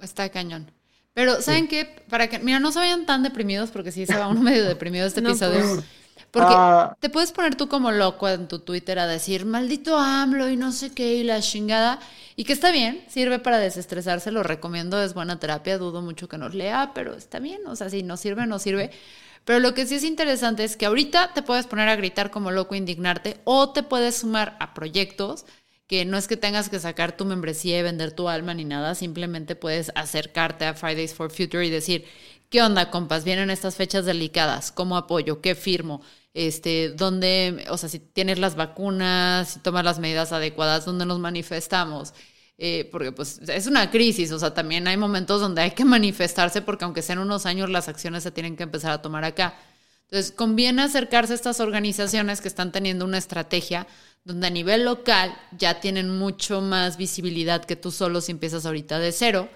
Está 0.01 0.29
cañón. 0.29 0.71
Pero, 1.13 1.41
¿saben 1.41 1.67
qué? 1.67 2.03
Para 2.09 2.29
que, 2.29 2.39
mira, 2.39 2.59
no 2.59 2.71
se 2.71 2.79
vayan 2.79 3.05
tan 3.05 3.23
deprimidos, 3.23 3.71
porque 3.71 3.91
sí 3.91 4.05
se 4.05 4.17
va 4.17 4.27
uno 4.27 4.41
medio 4.41 4.65
deprimido 4.65 5.05
este 5.05 5.19
episodio. 5.19 5.59
Pues. 5.59 5.85
Porque 6.31 6.53
ah. 6.55 6.95
te 6.99 7.09
puedes 7.09 7.33
poner 7.33 7.55
tú 7.55 7.67
como 7.67 7.91
loco 7.91 8.29
en 8.29 8.47
tu 8.47 8.59
Twitter 8.59 8.99
a 8.99 9.07
decir, 9.07 9.45
maldito 9.45 9.97
AMLO 9.97 10.49
y 10.49 10.55
no 10.55 10.71
sé 10.71 10.91
qué, 10.93 11.15
y 11.15 11.23
la 11.23 11.41
chingada. 11.41 11.99
Y 12.37 12.45
que 12.45 12.53
está 12.53 12.71
bien, 12.71 13.03
sirve 13.09 13.39
para 13.39 13.57
desestresarse, 13.57 14.31
lo 14.31 14.41
recomiendo, 14.41 15.01
es 15.01 15.13
buena 15.13 15.39
terapia, 15.39 15.77
dudo 15.77 16.01
mucho 16.01 16.29
que 16.29 16.37
nos 16.37 16.55
lea, 16.55 16.91
pero 16.95 17.15
está 17.15 17.39
bien, 17.39 17.67
o 17.67 17.75
sea, 17.75 17.89
si 17.89 18.03
no 18.03 18.15
sirve, 18.15 18.47
no 18.47 18.59
sirve. 18.59 18.91
Pero 19.45 19.59
lo 19.59 19.73
que 19.73 19.85
sí 19.85 19.95
es 19.95 20.03
interesante 20.03 20.63
es 20.63 20.77
que 20.77 20.85
ahorita 20.85 21.33
te 21.33 21.41
puedes 21.41 21.67
poner 21.67 21.89
a 21.89 21.95
gritar 21.95 22.31
como 22.31 22.51
loco, 22.51 22.75
indignarte, 22.75 23.39
o 23.43 23.71
te 23.71 23.83
puedes 23.83 24.17
sumar 24.17 24.55
a 24.59 24.73
proyectos 24.73 25.45
que 25.87 26.05
no 26.05 26.17
es 26.17 26.27
que 26.27 26.37
tengas 26.37 26.69
que 26.69 26.79
sacar 26.79 27.17
tu 27.17 27.25
membresía 27.25 27.79
y 27.79 27.83
vender 27.83 28.13
tu 28.13 28.29
alma 28.29 28.53
ni 28.53 28.63
nada, 28.63 28.95
simplemente 28.95 29.55
puedes 29.57 29.91
acercarte 29.95 30.65
a 30.65 30.73
Fridays 30.73 31.13
for 31.13 31.31
Future 31.31 31.65
y 31.65 31.69
decir, 31.69 32.05
¿qué 32.49 32.61
onda, 32.61 32.89
compas? 32.89 33.25
Vienen 33.25 33.49
estas 33.49 33.75
fechas 33.75 34.05
delicadas, 34.05 34.71
¿cómo 34.71 34.95
apoyo? 34.95 35.41
¿Qué 35.41 35.53
firmo? 35.53 36.01
este, 36.33 36.89
donde, 36.89 37.65
o 37.69 37.77
sea, 37.77 37.89
si 37.89 37.99
tienes 37.99 38.39
las 38.39 38.55
vacunas, 38.55 39.49
si 39.49 39.59
tomas 39.59 39.83
las 39.83 39.99
medidas 39.99 40.31
adecuadas, 40.31 40.85
donde 40.85 41.05
nos 41.05 41.19
manifestamos. 41.19 42.13
Eh, 42.63 42.87
porque 42.91 43.11
pues 43.11 43.39
es 43.47 43.65
una 43.65 43.89
crisis, 43.89 44.31
o 44.31 44.37
sea, 44.37 44.53
también 44.53 44.87
hay 44.87 44.95
momentos 44.95 45.41
donde 45.41 45.63
hay 45.63 45.71
que 45.71 45.83
manifestarse 45.83 46.61
porque 46.61 46.85
aunque 46.85 47.01
sean 47.01 47.17
unos 47.17 47.47
años, 47.47 47.71
las 47.71 47.87
acciones 47.87 48.21
se 48.21 48.29
tienen 48.29 48.55
que 48.55 48.61
empezar 48.61 48.91
a 48.91 49.01
tomar 49.01 49.23
acá. 49.23 49.55
Entonces, 50.03 50.31
conviene 50.31 50.83
acercarse 50.83 51.33
a 51.33 51.37
estas 51.37 51.59
organizaciones 51.59 52.39
que 52.39 52.47
están 52.47 52.71
teniendo 52.71 53.03
una 53.03 53.17
estrategia 53.17 53.87
donde 54.25 54.45
a 54.45 54.51
nivel 54.51 54.85
local 54.85 55.35
ya 55.57 55.79
tienen 55.79 56.15
mucho 56.15 56.61
más 56.61 56.97
visibilidad 56.97 57.65
que 57.65 57.75
tú 57.75 57.89
solo 57.89 58.21
si 58.21 58.31
empiezas 58.31 58.67
ahorita 58.67 58.99
de 58.99 59.11
cero 59.11 59.49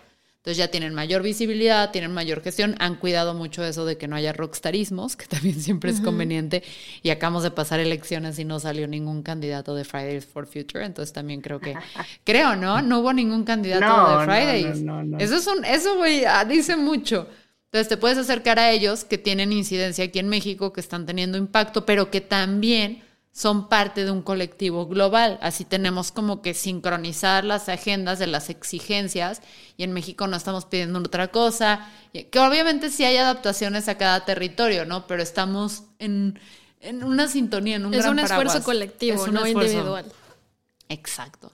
entonces 0.45 0.60
ya 0.60 0.67
tienen 0.67 0.93
mayor 0.93 1.23
visibilidad, 1.23 1.89
tienen 1.89 2.12
mayor 2.12 2.39
gestión, 2.39 2.75
han 2.77 2.97
cuidado 2.97 3.34
mucho 3.34 3.65
eso 3.65 3.84
de 3.84 3.97
que 3.97 4.08
no 4.08 4.15
haya 4.15 4.31
rockstarismos, 4.31 5.15
que 5.15 5.25
también 5.25 5.60
siempre 5.60 5.89
es 5.89 5.99
conveniente. 6.01 6.62
Y 7.01 7.10
acabamos 7.10 7.41
de 7.41 7.49
pasar 7.49 7.79
elecciones 7.79 8.38
y 8.38 8.45
no 8.45 8.60
salió 8.60 8.88
ningún 8.88 9.23
candidato 9.23 9.73
de 9.73 9.86
Fridays 9.86 10.23
for 10.27 10.45
Future, 10.45 10.86
entonces 10.86 11.13
también 11.13 11.41
creo 11.41 11.60
que, 11.60 11.73
creo, 12.23 12.55
¿no? 12.55 12.84
No 12.84 12.99
hubo 12.99 13.12
ningún 13.12 13.43
candidato 13.43 14.19
de 14.19 14.25
Fridays. 14.25 14.84
eso 15.17 15.36
es 15.36 15.47
un, 15.47 15.65
eso, 15.65 15.97
güey, 15.97 16.25
ah, 16.25 16.45
dice 16.45 16.75
mucho. 16.75 17.27
Entonces 17.71 17.89
te 17.89 17.97
puedes 17.97 18.19
acercar 18.19 18.60
a 18.60 18.69
ellos 18.69 19.03
que 19.03 19.17
tienen 19.17 19.51
incidencia 19.51 20.05
aquí 20.05 20.19
en 20.19 20.29
México, 20.29 20.73
que 20.73 20.79
están 20.79 21.08
teniendo 21.08 21.39
impacto, 21.39 21.88
pero 21.88 22.12
que 22.12 22.21
también 22.21 23.01
son 23.36 23.67
parte 23.67 24.06
de 24.06 24.12
un 24.12 24.21
colectivo 24.21 24.88
global. 24.88 25.38
Así 25.41 25.65
tenemos 25.65 26.13
como 26.13 26.41
que 26.41 26.54
sincronizar 26.54 27.43
las 27.43 27.67
agendas 27.67 28.17
de 28.17 28.28
las 28.28 28.50
exigencias 28.50 29.41
y 29.76 29.84
en 29.84 29.91
México 29.91 30.26
no 30.26 30.38
estamos 30.38 30.63
pidiendo 30.63 31.00
otra 31.00 31.28
cosa, 31.28 31.91
que 32.13 32.39
obviamente 32.39 32.89
sí 32.89 33.04
hay 33.04 33.17
adaptaciones 33.17 33.89
a 33.89 33.98
cada 33.98 34.24
territorio, 34.24 34.86
¿no? 34.86 35.06
Pero 35.06 35.21
estamos 35.21 35.84
en, 36.00 36.39
una 37.04 37.28
sintonía, 37.28 37.76
en 37.76 37.86
un 37.86 37.93
es 37.93 38.06
un 38.06 38.19
esfuerzo 38.19 38.63
colectivo, 38.63 39.28
no 39.28 39.45
individual. 39.45 40.06
Exacto. 40.88 41.52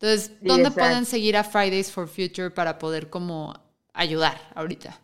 Entonces, 0.00 0.32
¿dónde 0.40 0.70
pueden 0.70 1.04
seguir 1.04 1.36
a 1.36 1.44
Fridays 1.44 1.92
for 1.92 2.08
Future 2.08 2.50
para 2.50 2.78
poder 2.78 3.10
como 3.10 3.60
ayudar 3.92 4.40
ahorita? 4.54 4.98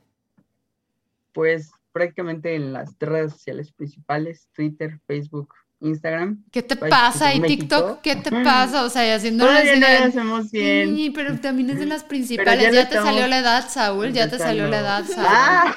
Pues 1.35 1.72
prácticamente 1.92 2.55
en 2.55 2.72
las 2.72 2.98
redes 3.00 3.33
sociales 3.33 3.70
principales, 3.70 4.48
Twitter, 4.55 4.98
Facebook, 5.07 5.52
Instagram. 5.80 6.44
¿Qué 6.50 6.62
te 6.62 6.76
pasa? 6.76 7.34
¿Y 7.34 7.40
TikTok? 7.40 8.00
¿Qué 8.00 8.16
te 8.16 8.30
pasa? 8.44 8.84
O 8.84 8.90
sea, 8.90 9.14
haciendo 9.14 9.46
Todavía 9.46 9.76
no 9.76 9.80
lo 9.80 10.04
hacemos 10.08 10.50
bien. 10.50 10.96
Sí, 10.96 11.10
pero 11.10 11.38
también 11.38 11.70
es 11.70 11.78
de 11.78 11.86
las 11.86 12.04
principales. 12.04 12.72
Ya, 12.72 12.88
te 12.88 12.96
salió 12.96 13.26
la 13.26 13.38
edad, 13.38 13.68
Saúl. 13.70 14.12
Ya 14.12 14.28
te 14.28 14.38
salió 14.38 14.66
la 14.68 14.80
edad, 14.80 15.04
Saúl. 15.04 15.26
Ah. 15.28 15.76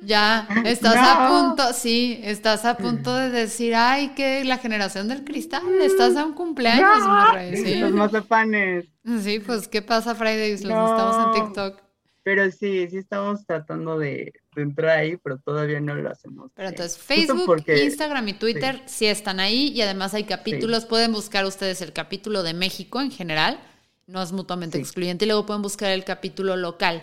Ya, 0.00 0.48
estás 0.64 0.96
a 0.96 1.28
punto, 1.28 1.72
sí, 1.74 2.20
estás 2.22 2.64
a 2.64 2.78
punto 2.78 3.14
de 3.14 3.28
decir, 3.30 3.74
ay, 3.74 4.10
que 4.14 4.42
la 4.44 4.56
generación 4.56 5.06
del 5.08 5.24
cristal, 5.24 5.62
estás 5.82 6.16
a 6.16 6.24
un 6.24 6.32
cumpleaños, 6.32 7.00
no. 7.00 7.32
rey, 7.32 7.56
¿sí? 7.56 7.74
Los 7.74 7.92
mazapanes. 7.92 8.86
Sí, 9.20 9.40
pues, 9.40 9.68
¿qué 9.68 9.82
pasa, 9.82 10.14
Fridays? 10.14 10.64
Los 10.64 10.90
estamos 10.90 11.36
en 11.36 11.44
TikTok. 11.44 11.82
Pero 12.22 12.50
sí, 12.50 12.88
sí 12.88 12.96
estamos 12.96 13.44
tratando 13.44 13.98
de, 13.98 14.32
entrar 14.62 14.98
ahí, 14.98 15.16
pero 15.16 15.38
todavía 15.38 15.80
no 15.80 15.94
lo 15.94 16.10
hacemos. 16.10 16.50
Pero 16.54 16.68
entonces 16.68 16.98
Facebook, 16.98 17.64
Instagram 17.66 18.28
y 18.28 18.32
Twitter 18.34 18.82
sí. 18.86 19.06
están 19.06 19.40
ahí 19.40 19.68
y 19.68 19.82
además 19.82 20.14
hay 20.14 20.24
capítulos. 20.24 20.86
Pueden 20.86 21.12
buscar 21.12 21.44
ustedes 21.44 21.80
el 21.82 21.92
capítulo 21.92 22.42
de 22.42 22.54
México 22.54 23.00
en 23.00 23.10
general, 23.10 23.60
no 24.06 24.22
es 24.22 24.32
mutuamente 24.32 24.78
excluyente, 24.78 25.24
y 25.24 25.28
luego 25.28 25.46
pueden 25.46 25.62
buscar 25.62 25.90
el 25.90 26.04
capítulo 26.04 26.56
local, 26.56 27.02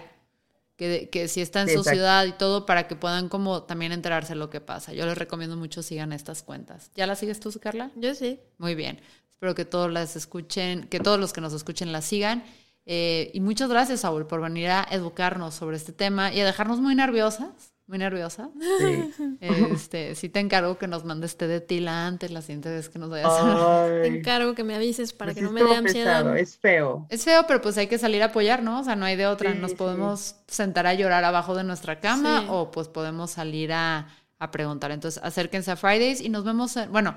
que, 0.76 1.10
que 1.10 1.28
si 1.28 1.42
está 1.42 1.62
en 1.62 1.70
su 1.70 1.84
ciudad 1.84 2.26
y 2.26 2.34
todo, 2.34 2.66
para 2.66 2.88
que 2.88 2.96
puedan 2.96 3.30
como 3.30 3.64
también 3.64 3.92
enterarse 3.92 4.34
de 4.34 4.40
lo 4.40 4.50
que 4.50 4.62
pasa. 4.62 4.94
Yo 4.94 5.06
les 5.06 5.18
recomiendo 5.18 5.56
mucho 5.56 5.84
sigan 5.84 6.14
estas 6.14 6.44
cuentas. 6.44 6.92
¿Ya 6.96 7.08
las 7.08 7.20
sigues 7.20 7.40
tú, 7.40 7.52
Carla? 7.62 7.92
Yo 7.96 8.14
sí. 8.16 8.40
Muy 8.58 8.76
bien. 8.76 9.00
Espero 9.30 9.54
que 9.54 9.66
todos 9.66 9.92
las 9.92 10.16
escuchen, 10.16 10.88
que 10.88 11.00
todos 11.00 11.20
los 11.20 11.34
que 11.34 11.42
nos 11.42 11.54
escuchen 11.54 11.92
las 11.92 12.06
sigan. 12.06 12.44
Eh, 12.86 13.32
y 13.34 13.40
muchas 13.40 13.70
gracias, 13.70 14.02
Saúl, 14.02 14.28
por 14.28 14.42
venir 14.42 14.70
a 14.70 14.88
educarnos 14.92 15.56
sobre 15.56 15.78
este 15.78 15.92
tema 15.92 16.32
y 16.34 16.40
a 16.40 16.46
dejarnos 16.46 16.80
muy 16.80 16.96
nerviosas. 16.96 17.76
Muy 17.88 18.00
nerviosa. 18.00 18.50
Sí. 18.80 19.12
Este, 19.42 20.16
sí 20.16 20.30
te 20.30 20.40
encargo 20.40 20.78
que 20.78 20.88
nos 20.88 21.04
mandes 21.04 21.38
té 21.38 21.48
de 21.48 21.62
tila 21.62 22.08
antes 22.08 22.32
la 22.32 22.42
siguiente 22.42 22.70
vez 22.70 22.90
que 22.90 22.98
nos 22.98 23.10
vayas 23.10 23.28
a 23.30 23.88
Te 24.02 24.08
encargo 24.08 24.56
que 24.56 24.64
me 24.64 24.74
avises 24.74 25.14
para 25.14 25.34
pues 25.34 25.36
que 25.36 25.42
no 25.44 25.52
me 25.52 25.64
dé 25.64 25.76
ansiedad. 25.76 26.38
es 26.38 26.58
feo. 26.58 27.06
Es 27.10 27.26
feo, 27.26 27.46
pero 27.48 27.62
pues 27.62 27.78
hay 27.78 27.88
que 27.88 28.00
salir 28.00 28.24
a 28.24 28.28
apoyar, 28.28 28.64
¿no? 28.64 28.80
O 28.80 28.84
sea, 28.84 28.96
no 28.96 29.06
hay 29.06 29.16
de 29.16 29.28
otra. 29.28 29.54
nos 29.54 29.74
podemos 29.74 30.38
sentar 30.48 30.88
a 30.88 30.94
llorar 30.96 31.24
abajo 31.24 31.56
de 31.56 31.64
nuestra 31.64 32.00
cama 32.00 32.46
o 32.50 32.72
pues 32.72 32.88
podemos 32.88 33.32
salir 33.32 33.72
a, 33.74 34.08
a, 34.40 34.52
preguntar. 34.52 34.92
Entonces, 34.92 35.22
acérquense 35.24 35.70
a 35.72 35.76
Fridays 35.76 36.22
y 36.22 36.30
nos 36.30 36.44
vemos, 36.44 36.76
bueno, 36.90 37.16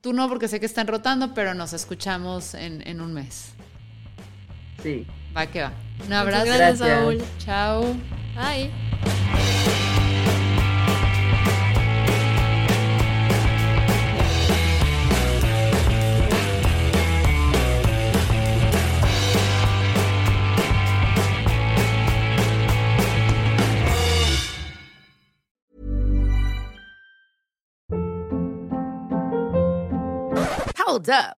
tú 0.00 0.12
no 0.12 0.28
porque 0.28 0.48
sé 0.48 0.58
que 0.58 0.66
están 0.66 0.88
rotando, 0.88 1.34
pero 1.34 1.54
nos 1.54 1.72
escuchamos 1.72 2.54
en, 2.54 2.86
en 2.86 3.00
un 3.00 3.14
mes. 3.14 3.52
Sí. 4.82 5.06
Va 5.36 5.46
que 5.46 5.62
va. 5.62 5.72
Un 6.06 6.12
abrazo. 6.12 6.44
Gracias, 6.46 6.78
Saúl. 6.78 7.22
Chao. 7.38 7.96
Bye. 8.34 8.70
Hold 30.90 31.08
up. 31.08 31.39